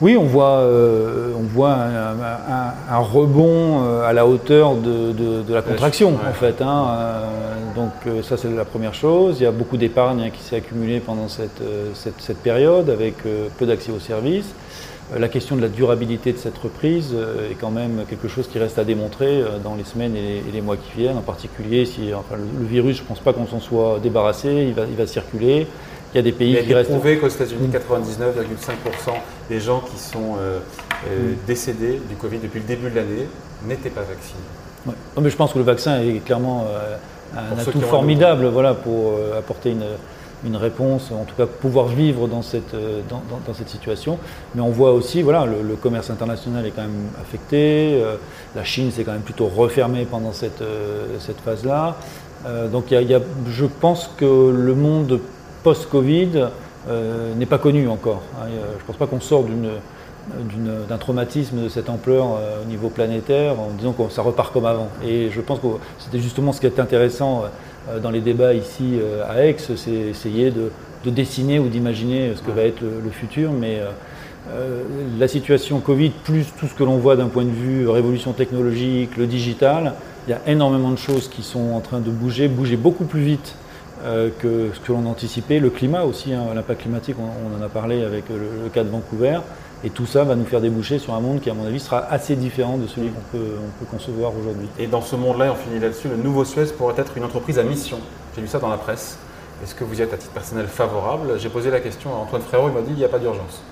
oui, 0.00 0.16
on 0.16 0.26
voit, 0.26 0.58
euh, 0.58 1.32
on 1.36 1.42
voit 1.42 1.74
un, 1.74 2.98
rebond 2.98 4.00
à 4.04 4.12
la 4.12 4.26
hauteur 4.26 4.76
de, 4.76 5.52
la 5.52 5.62
contraction, 5.62 6.14
en 6.28 6.32
fait. 6.32 6.62
Hein, 6.62 6.86
donc 7.74 7.92
ça, 8.22 8.36
c'est 8.36 8.48
la 8.48 8.64
première 8.64 8.94
chose. 8.94 9.36
Il 9.40 9.44
y 9.44 9.46
a 9.46 9.52
beaucoup 9.52 9.76
d'épargne 9.76 10.22
hein, 10.22 10.30
qui 10.30 10.42
s'est 10.42 10.56
accumulée 10.56 11.00
pendant 11.00 11.28
cette, 11.28 11.62
cette, 11.94 12.38
période, 12.38 12.90
avec 12.90 13.16
peu 13.58 13.66
d'accès 13.66 13.90
aux 13.92 14.00
services. 14.00 14.54
La 15.16 15.28
question 15.28 15.56
de 15.56 15.62
la 15.62 15.68
durabilité 15.68 16.32
de 16.32 16.38
cette 16.38 16.58
reprise 16.58 17.14
est 17.50 17.54
quand 17.54 17.70
même 17.70 18.04
quelque 18.08 18.28
chose 18.28 18.46
qui 18.46 18.58
reste 18.58 18.78
à 18.78 18.84
démontrer 18.84 19.42
dans 19.64 19.74
les 19.74 19.84
semaines 19.84 20.14
et 20.14 20.42
les, 20.52 20.60
mois 20.60 20.76
qui 20.76 21.00
viennent, 21.00 21.16
en 21.16 21.22
particulier 21.22 21.86
si 21.86 22.12
enfin, 22.12 22.36
le, 22.36 22.66
virus, 22.66 22.98
je 22.98 23.02
ne 23.02 23.08
pense 23.08 23.20
pas 23.20 23.32
qu'on 23.32 23.46
s'en 23.46 23.60
soit 23.60 24.00
débarrassé, 24.02 24.66
il 24.68 24.74
va, 24.74 24.84
il 24.84 24.96
va 24.96 25.06
circuler. 25.06 25.66
Il 26.12 26.16
y 26.16 26.20
a 26.20 26.22
des 26.22 26.32
pays 26.32 26.64
qui 26.64 26.72
restent. 26.72 26.90
prouvé 26.90 27.18
qu'aux 27.18 27.28
États-Unis, 27.28 27.68
99,5% 27.68 29.12
des 29.50 29.60
gens 29.60 29.80
qui 29.80 29.98
sont 29.98 30.36
euh, 30.38 30.58
euh, 31.06 31.32
mm. 31.32 31.36
décédés 31.46 32.00
du 32.08 32.16
Covid 32.16 32.38
depuis 32.38 32.60
le 32.60 32.66
début 32.66 32.90
de 32.90 32.96
l'année 32.96 33.28
n'étaient 33.66 33.90
pas 33.90 34.02
vaccinés. 34.02 34.96
mais 35.20 35.28
je 35.28 35.36
pense 35.36 35.52
que 35.52 35.58
le 35.58 35.64
vaccin 35.64 36.00
est 36.00 36.24
clairement 36.24 36.66
euh, 36.66 36.96
un 37.36 37.58
atout 37.58 37.80
formidable 37.80 38.46
voilà, 38.46 38.74
pour 38.74 39.14
apporter 39.36 39.70
une, 39.70 39.84
une 40.44 40.56
réponse, 40.56 41.10
en 41.10 41.24
tout 41.24 41.34
cas 41.36 41.46
pouvoir 41.46 41.88
vivre 41.88 42.28
dans 42.28 42.42
cette, 42.42 42.74
dans, 43.08 43.22
dans, 43.46 43.54
cette 43.54 43.68
situation. 43.68 44.18
Mais 44.54 44.60
on 44.60 44.70
voit 44.70 44.92
aussi, 44.92 45.22
voilà, 45.22 45.46
le, 45.46 45.76
commerce 45.76 46.10
international 46.10 46.66
est 46.66 46.70
quand 46.70 46.82
même 46.82 47.08
affecté, 47.20 48.02
la 48.54 48.64
Chine 48.64 48.90
s'est 48.90 49.04
quand 49.04 49.12
même 49.12 49.22
plutôt 49.22 49.46
refermée 49.46 50.04
pendant 50.04 50.32
cette, 50.32 50.62
cette 51.18 51.40
phase-là. 51.40 51.96
donc 52.70 52.90
il 52.90 53.02
y 53.02 53.14
a, 53.14 53.20
je 53.48 53.66
pense 53.66 54.10
que 54.16 54.50
le 54.50 54.74
monde 54.74 55.20
post-Covid 55.64 56.48
n'est 57.36 57.46
pas 57.46 57.58
connu 57.58 57.88
encore. 57.88 58.22
Hein. 58.40 58.46
Je 58.50 58.82
ne 58.82 58.86
pense 58.86 58.96
pas 58.96 59.06
qu'on 59.06 59.20
sort 59.20 59.44
d'une 59.44 59.68
d'un 60.88 60.98
traumatisme 60.98 61.62
de 61.64 61.68
cette 61.68 61.88
ampleur 61.88 62.26
euh, 62.26 62.62
au 62.62 62.66
niveau 62.66 62.88
planétaire 62.88 63.58
en 63.58 63.70
disant 63.76 63.92
que 63.92 64.12
ça 64.12 64.22
repart 64.22 64.52
comme 64.52 64.66
avant. 64.66 64.88
Et 65.06 65.30
je 65.30 65.40
pense 65.40 65.58
que 65.58 65.66
c'était 65.98 66.18
justement 66.18 66.52
ce 66.52 66.60
qui 66.60 66.66
est 66.66 66.80
intéressant 66.80 67.44
euh, 67.88 67.98
dans 67.98 68.10
les 68.10 68.20
débats 68.20 68.54
ici 68.54 68.98
euh, 69.00 69.22
à 69.28 69.44
Aix, 69.44 69.56
c'est 69.58 69.90
essayer 69.90 70.50
de, 70.50 70.70
dessiner 71.06 71.58
ou 71.58 71.68
d'imaginer 71.68 72.32
ce 72.36 72.42
que 72.42 72.50
va 72.50 72.62
être 72.62 72.82
le, 72.82 73.10
futur. 73.10 73.50
Mais 73.50 73.80
la 75.18 75.26
situation 75.26 75.80
Covid, 75.80 76.10
plus 76.10 76.44
tout 76.58 76.66
ce 76.66 76.74
que 76.74 76.84
l'on 76.84 76.98
voit 76.98 77.16
d'un 77.16 77.28
point 77.28 77.44
de 77.44 77.50
vue 77.50 77.88
révolution 77.88 78.34
technologique, 78.34 79.16
le 79.16 79.26
digital, 79.26 79.94
il 80.26 80.32
y 80.32 80.34
a 80.34 80.40
énormément 80.46 80.90
de 80.90 80.98
choses 80.98 81.28
qui 81.28 81.42
sont 81.42 81.72
en 81.72 81.80
train 81.80 82.00
de 82.00 82.10
bouger, 82.10 82.48
bouger 82.48 82.76
beaucoup 82.76 83.06
plus 83.06 83.22
vite 83.22 83.54
que 84.38 84.68
ce 84.74 84.80
que 84.80 84.92
l'on 84.92 85.06
anticipait. 85.06 85.60
Le 85.60 85.70
climat 85.70 86.04
aussi, 86.04 86.34
hein, 86.34 86.44
l'impact 86.54 86.82
climatique, 86.82 87.16
on, 87.18 87.58
en 87.58 87.64
a 87.64 87.70
parlé 87.70 88.04
avec 88.04 88.24
le 88.28 88.68
cas 88.68 88.84
de 88.84 88.90
Vancouver. 88.90 89.38
Et 89.84 89.90
tout 89.90 90.06
ça 90.06 90.24
va 90.24 90.34
nous 90.34 90.44
faire 90.44 90.60
déboucher 90.60 90.98
sur 90.98 91.14
un 91.14 91.20
monde 91.20 91.40
qui, 91.40 91.50
à 91.50 91.54
mon 91.54 91.64
avis, 91.64 91.78
sera 91.78 92.04
assez 92.10 92.34
différent 92.34 92.78
de 92.78 92.88
celui 92.88 93.10
qu'on 93.10 93.38
peut, 93.38 93.44
on 93.56 93.78
peut, 93.78 93.90
concevoir 93.90 94.32
aujourd'hui. 94.36 94.68
Et 94.78 94.88
dans 94.88 95.02
ce 95.02 95.14
monde-là, 95.14 95.52
on 95.52 95.54
finit 95.54 95.78
là-dessus, 95.78 96.08
le 96.08 96.16
nouveau 96.16 96.44
Suez 96.44 96.66
pourrait 96.76 96.94
être 96.98 97.16
une 97.16 97.24
entreprise 97.24 97.58
à 97.60 97.62
mission. 97.62 97.98
J'ai 98.34 98.40
lu 98.40 98.48
ça 98.48 98.58
dans 98.58 98.68
la 98.68 98.76
presse. 98.76 99.18
Est-ce 99.62 99.74
que 99.74 99.84
vous 99.84 99.98
y 99.98 100.02
êtes 100.02 100.12
à 100.12 100.16
titre 100.16 100.32
personnel 100.32 100.66
favorable 100.66 101.38
J'ai 101.38 101.48
posé 101.48 101.70
la 101.70 101.80
question 101.80 102.10
à 102.12 102.16
Antoine 102.16 102.42
Frérot, 102.42 102.68
il 102.68 102.74
m'a 102.74 102.80
dit 102.80 102.90
il 102.90 102.96
n'y 102.96 103.04
a 103.04 103.08
pas 103.08 103.18
d'urgence. 103.18 103.62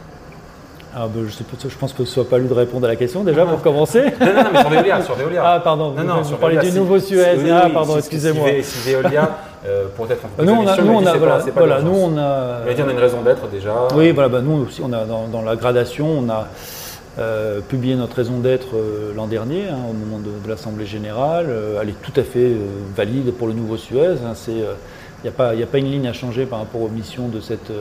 Ah 0.99 1.09
ben, 1.15 1.27
je, 1.27 1.69
je, 1.69 1.77
pense 1.77 1.93
que 1.93 2.07
ce 2.07 2.11
soit 2.13 2.29
pas 2.29 2.39
lui 2.39 2.49
de 2.49 2.55
répondre 2.55 2.87
à 2.87 2.89
la 2.89 2.97
question 2.97 3.23
déjà 3.23 3.45
pour 3.45 3.61
commencer. 3.61 4.03
Non, 4.19 4.27
non, 4.33 4.51
mais 4.51 4.61
sur 4.61 4.71
Veolia, 4.71 5.03
sur 5.03 5.15
Veolia. 5.15 5.43
Ah 5.45 5.61
pardon, 5.61 5.91
non, 5.91 6.03
non, 6.03 6.23
vous, 6.23 6.37
parlez 6.37 6.57
du 6.57 6.73
nouveau 6.73 6.99
Suez. 6.99 7.51
ah 7.53 7.69
pardon, 7.73 7.99
excusez-moi. 7.99 8.49
Si, 8.63 8.91
Veolia 8.91 9.37
euh, 9.65 9.87
pour 9.97 10.11
être 10.11 10.23
nous, 10.39 10.53
on 10.53 10.67
a, 10.67 10.77
nous, 10.77 10.93
on 10.93 11.07
a, 11.07 11.17
voilà, 11.17 11.39
voilà 11.55 11.81
nous, 11.81 11.95
on 11.95 12.19
a. 12.19 12.61
on 12.67 12.89
a 12.89 12.93
une 12.93 12.99
raison 12.99 13.23
d'être 13.23 13.49
déjà. 13.49 13.89
Oui, 13.95 14.13
voilà, 14.13 14.29
bah, 14.29 14.41
nous 14.43 14.65
aussi, 14.67 14.83
on 14.85 14.93
a 14.93 15.05
dans, 15.05 15.43
la 15.43 15.57
gradation, 15.57 16.07
on 16.07 16.29
a 16.29 16.47
euh, 17.19 17.61
publié 17.61 17.97
notre 17.97 18.17
raison 18.17 18.39
d'être 18.39 18.77
euh, 18.77 19.13
l'an 19.15 19.27
dernier, 19.27 19.65
hein, 19.69 19.79
au 19.89 19.93
moment 19.93 20.19
de, 20.19 20.49
l'Assemblée 20.49 20.87
générale. 20.87 21.47
elle 21.81 21.89
est 21.89 22.03
tout 22.03 22.13
à 22.21 22.23
fait 22.23 22.53
valide 22.95 23.33
pour 23.33 23.49
le 23.49 23.55
nouveau 23.55 23.77
Suez. 23.77 24.17
Hein, 24.25 24.35
il 24.49 24.55
n'y 25.23 25.29
a, 25.29 25.33
pas, 25.33 25.49
a 25.51 25.67
pas 25.67 25.79
une 25.79 25.91
ligne 25.91 26.07
à 26.07 26.13
changer 26.13 26.47
par 26.47 26.59
rapport 26.61 26.83
aux 26.83 26.89
missions 26.89 27.29
de 27.29 27.41
cette, 27.41 27.73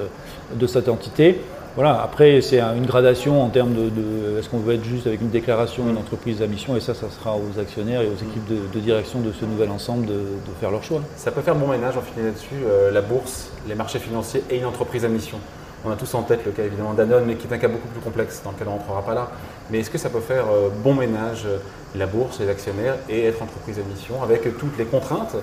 de 0.56 0.68
cette 0.68 0.90
entité. 0.90 1.42
Voilà, 1.76 2.02
après, 2.02 2.40
c'est 2.40 2.62
une 2.62 2.86
gradation 2.86 3.44
en 3.44 3.50
termes 3.50 3.74
de, 3.74 4.40
est-ce 4.40 4.48
qu'on 4.48 4.60
veut 4.60 4.76
être 4.76 4.86
juste 4.86 5.08
avec 5.08 5.20
une 5.20 5.30
déclaration, 5.30 5.90
une 5.90 5.98
entreprise 5.98 6.42
à 6.42 6.48
mission, 6.48 6.78
et 6.78 6.80
ça, 6.80 6.94
ça 6.94 7.08
sera 7.10 7.36
aux 7.36 7.60
actionnaires 7.60 8.00
et 8.00 8.08
aux 8.08 8.16
équipes 8.16 8.48
de, 8.48 8.80
direction 8.80 9.20
de 9.20 9.34
ce 9.34 9.44
nouvel 9.44 9.70
ensemble 9.70 10.06
de, 10.06 10.22
faire 10.62 10.72
leur 10.72 10.84
choix. 10.84 11.02
Ça 11.18 11.32
peut 11.32 11.42
faire 11.42 11.56
bon 11.56 11.68
ménage, 11.68 11.96
on 11.98 12.02
finit 12.02 12.28
là-dessus, 12.28 12.56
euh, 12.66 12.92
la 12.92 13.02
bourse, 13.02 13.50
les 13.68 13.76
marchés 13.76 14.00
financiers 14.00 14.42
et 14.50 14.60
une 14.60 14.66
entreprise 14.66 15.04
à 15.04 15.10
mission. 15.10 15.38
On 15.84 15.92
a 15.92 15.98
tous 15.98 16.14
en 16.14 16.22
tête 16.22 16.46
le 16.46 16.52
cas 16.52 16.64
évidemment 16.64 16.94
d'Anon, 16.94 17.24
mais 17.28 17.36
qui 17.36 17.46
est 17.46 17.54
un 17.54 17.58
cas 17.58 17.68
beaucoup 17.68 17.90
plus 17.90 18.00
complexe 18.00 18.42
dans 18.46 18.52
lequel 18.52 18.70
on 18.70 18.76
ne 18.76 18.78
rentrera 18.78 19.02
pas 19.02 19.14
là. 19.14 19.32
Mais 19.70 19.80
est-ce 19.80 19.90
que 19.90 19.98
ça 19.98 20.10
peut 20.10 20.22
faire 20.22 20.46
euh, 20.46 20.70
bon 20.82 20.94
ménage, 20.94 21.44
euh, 21.46 21.58
la 21.94 22.06
bourse, 22.06 22.40
les 22.40 22.48
actionnaires 22.48 22.96
et 23.10 23.26
être 23.26 23.44
entreprise 23.44 23.80
à 23.80 23.82
mission 23.82 24.24
avec 24.24 24.44
toutes 24.58 24.78
les 24.78 24.86
contraintes 24.86 25.36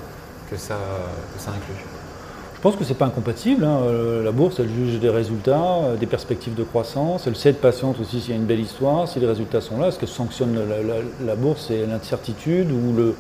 que 0.51 0.57
ça, 0.57 0.79
que 1.35 1.43
ça 1.43 1.51
inclut? 1.51 2.02
Pense 2.63 2.77
que 2.77 2.85
ce 2.85 2.91
n'est 2.91 2.95
pas 2.95 3.07
incompatible. 3.07 3.65
Hein. 3.65 3.81
Euh, 3.83 4.23
la 4.23 4.31
bourse, 4.31 4.61
elle 4.61 4.69
juge 4.69 5.01
des 5.01 5.09
résultats, 5.09 5.81
euh, 5.83 5.97
des 5.97 6.07
perspectives 6.07 6.55
de 6.55 6.63
croissance. 6.63 7.27
Elle 7.27 7.35
sait 7.35 7.51
être 7.51 7.61
patiente 7.61 7.97
aussi 8.01 8.21
s'il 8.21 8.31
y 8.31 8.33
a 8.35 8.37
une 8.37 8.47
belle 8.47 8.61
histoire, 8.61 9.09
si 9.09 9.19
les 9.19 9.27
résultats 9.27 9.61
sont 9.61 9.81
là. 9.81 9.91
Ce 9.91 9.99
que 9.99 10.07
sanctionne 10.07 10.57
la, 11.27 11.35
bourse, 11.35 11.67
c'est 11.69 11.85
l'incertitude 11.87 12.71
ou 12.71 12.95
le, 12.97 13.15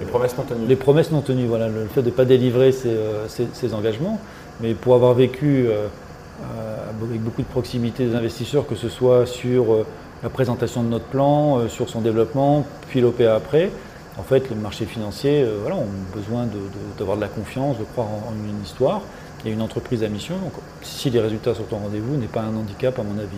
les 0.00 0.06
promesses 0.06 0.36
non 0.36 0.42
tenues. 0.42 0.66
Les 0.66 0.76
promesses 0.76 1.12
non 1.12 1.20
tenues, 1.20 1.46
voilà, 1.46 1.68
le 1.68 1.86
fait 1.86 2.02
de 2.02 2.06
ne 2.06 2.14
pas 2.14 2.24
délivrer 2.24 2.72
ses, 2.72 2.90
euh, 2.90 3.72
engagements. 3.72 4.18
Mais 4.60 4.74
pour 4.74 4.94
avoir 4.94 5.14
vécu 5.14 5.68
avec 7.02 7.20
beaucoup 7.20 7.42
de 7.42 7.46
proximité 7.46 8.06
des 8.06 8.14
investisseurs, 8.14 8.66
que 8.66 8.74
ce 8.74 8.88
soit 8.88 9.26
sur 9.26 9.66
la 10.22 10.30
présentation 10.30 10.82
de 10.82 10.88
notre 10.88 11.04
plan, 11.04 11.68
sur 11.68 11.90
son 11.90 12.00
développement, 12.00 12.64
puis 12.88 13.02
l'OPA 13.02 13.34
après, 13.34 13.70
en 14.18 14.22
fait, 14.22 14.48
les 14.48 14.56
marchés 14.56 14.86
financiers 14.86 15.42
euh, 15.42 15.58
voilà, 15.60 15.76
ont 15.76 15.86
besoin 16.14 16.46
d'avoir 16.98 17.16
de, 17.16 17.22
la 17.22 17.28
confiance, 17.28 17.78
de 17.78 17.84
croire 17.84 18.08
en, 18.08 18.32
une 18.48 18.62
histoire. 18.62 19.02
Il 19.44 19.48
y 19.48 19.50
a 19.50 19.54
une 19.54 19.62
entreprise 19.62 20.02
à 20.02 20.08
mission, 20.08 20.36
donc 20.36 20.52
si 20.82 21.10
les 21.10 21.20
résultats 21.20 21.54
sont 21.54 21.66
au 21.70 21.76
rendez-vous, 21.76 22.16
n'est 22.16 22.26
pas 22.26 22.40
un 22.40 22.56
handicap 22.56 22.98
à 22.98 23.02
mon 23.02 23.18
avis. 23.18 23.36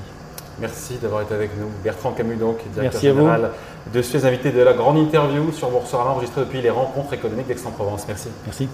Merci 0.61 0.95
d'avoir 1.01 1.23
été 1.23 1.35
avec 1.35 1.51
nous. 1.59 1.69
Bertrand 1.85 2.13
Camus, 2.13 2.37
donc, 2.37 2.59
directeur 2.73 3.01
général 3.01 3.51
de 3.93 4.03
Suez, 4.03 4.25
invité 4.25 4.51
de 4.51 4.61
la 4.61 4.73
grande 4.73 4.99
interview 4.99 5.53
sur 5.53 5.71
Boursorama 5.71 6.11
enregistrée 6.11 6.43
depuis 6.43 6.61
les 6.61 6.71
rencontres 6.71 7.13
économiques 7.15 7.47
d'Aix-en-Provence. 7.47 8.05
Merci. 8.09 8.29
Merci. 8.45 8.69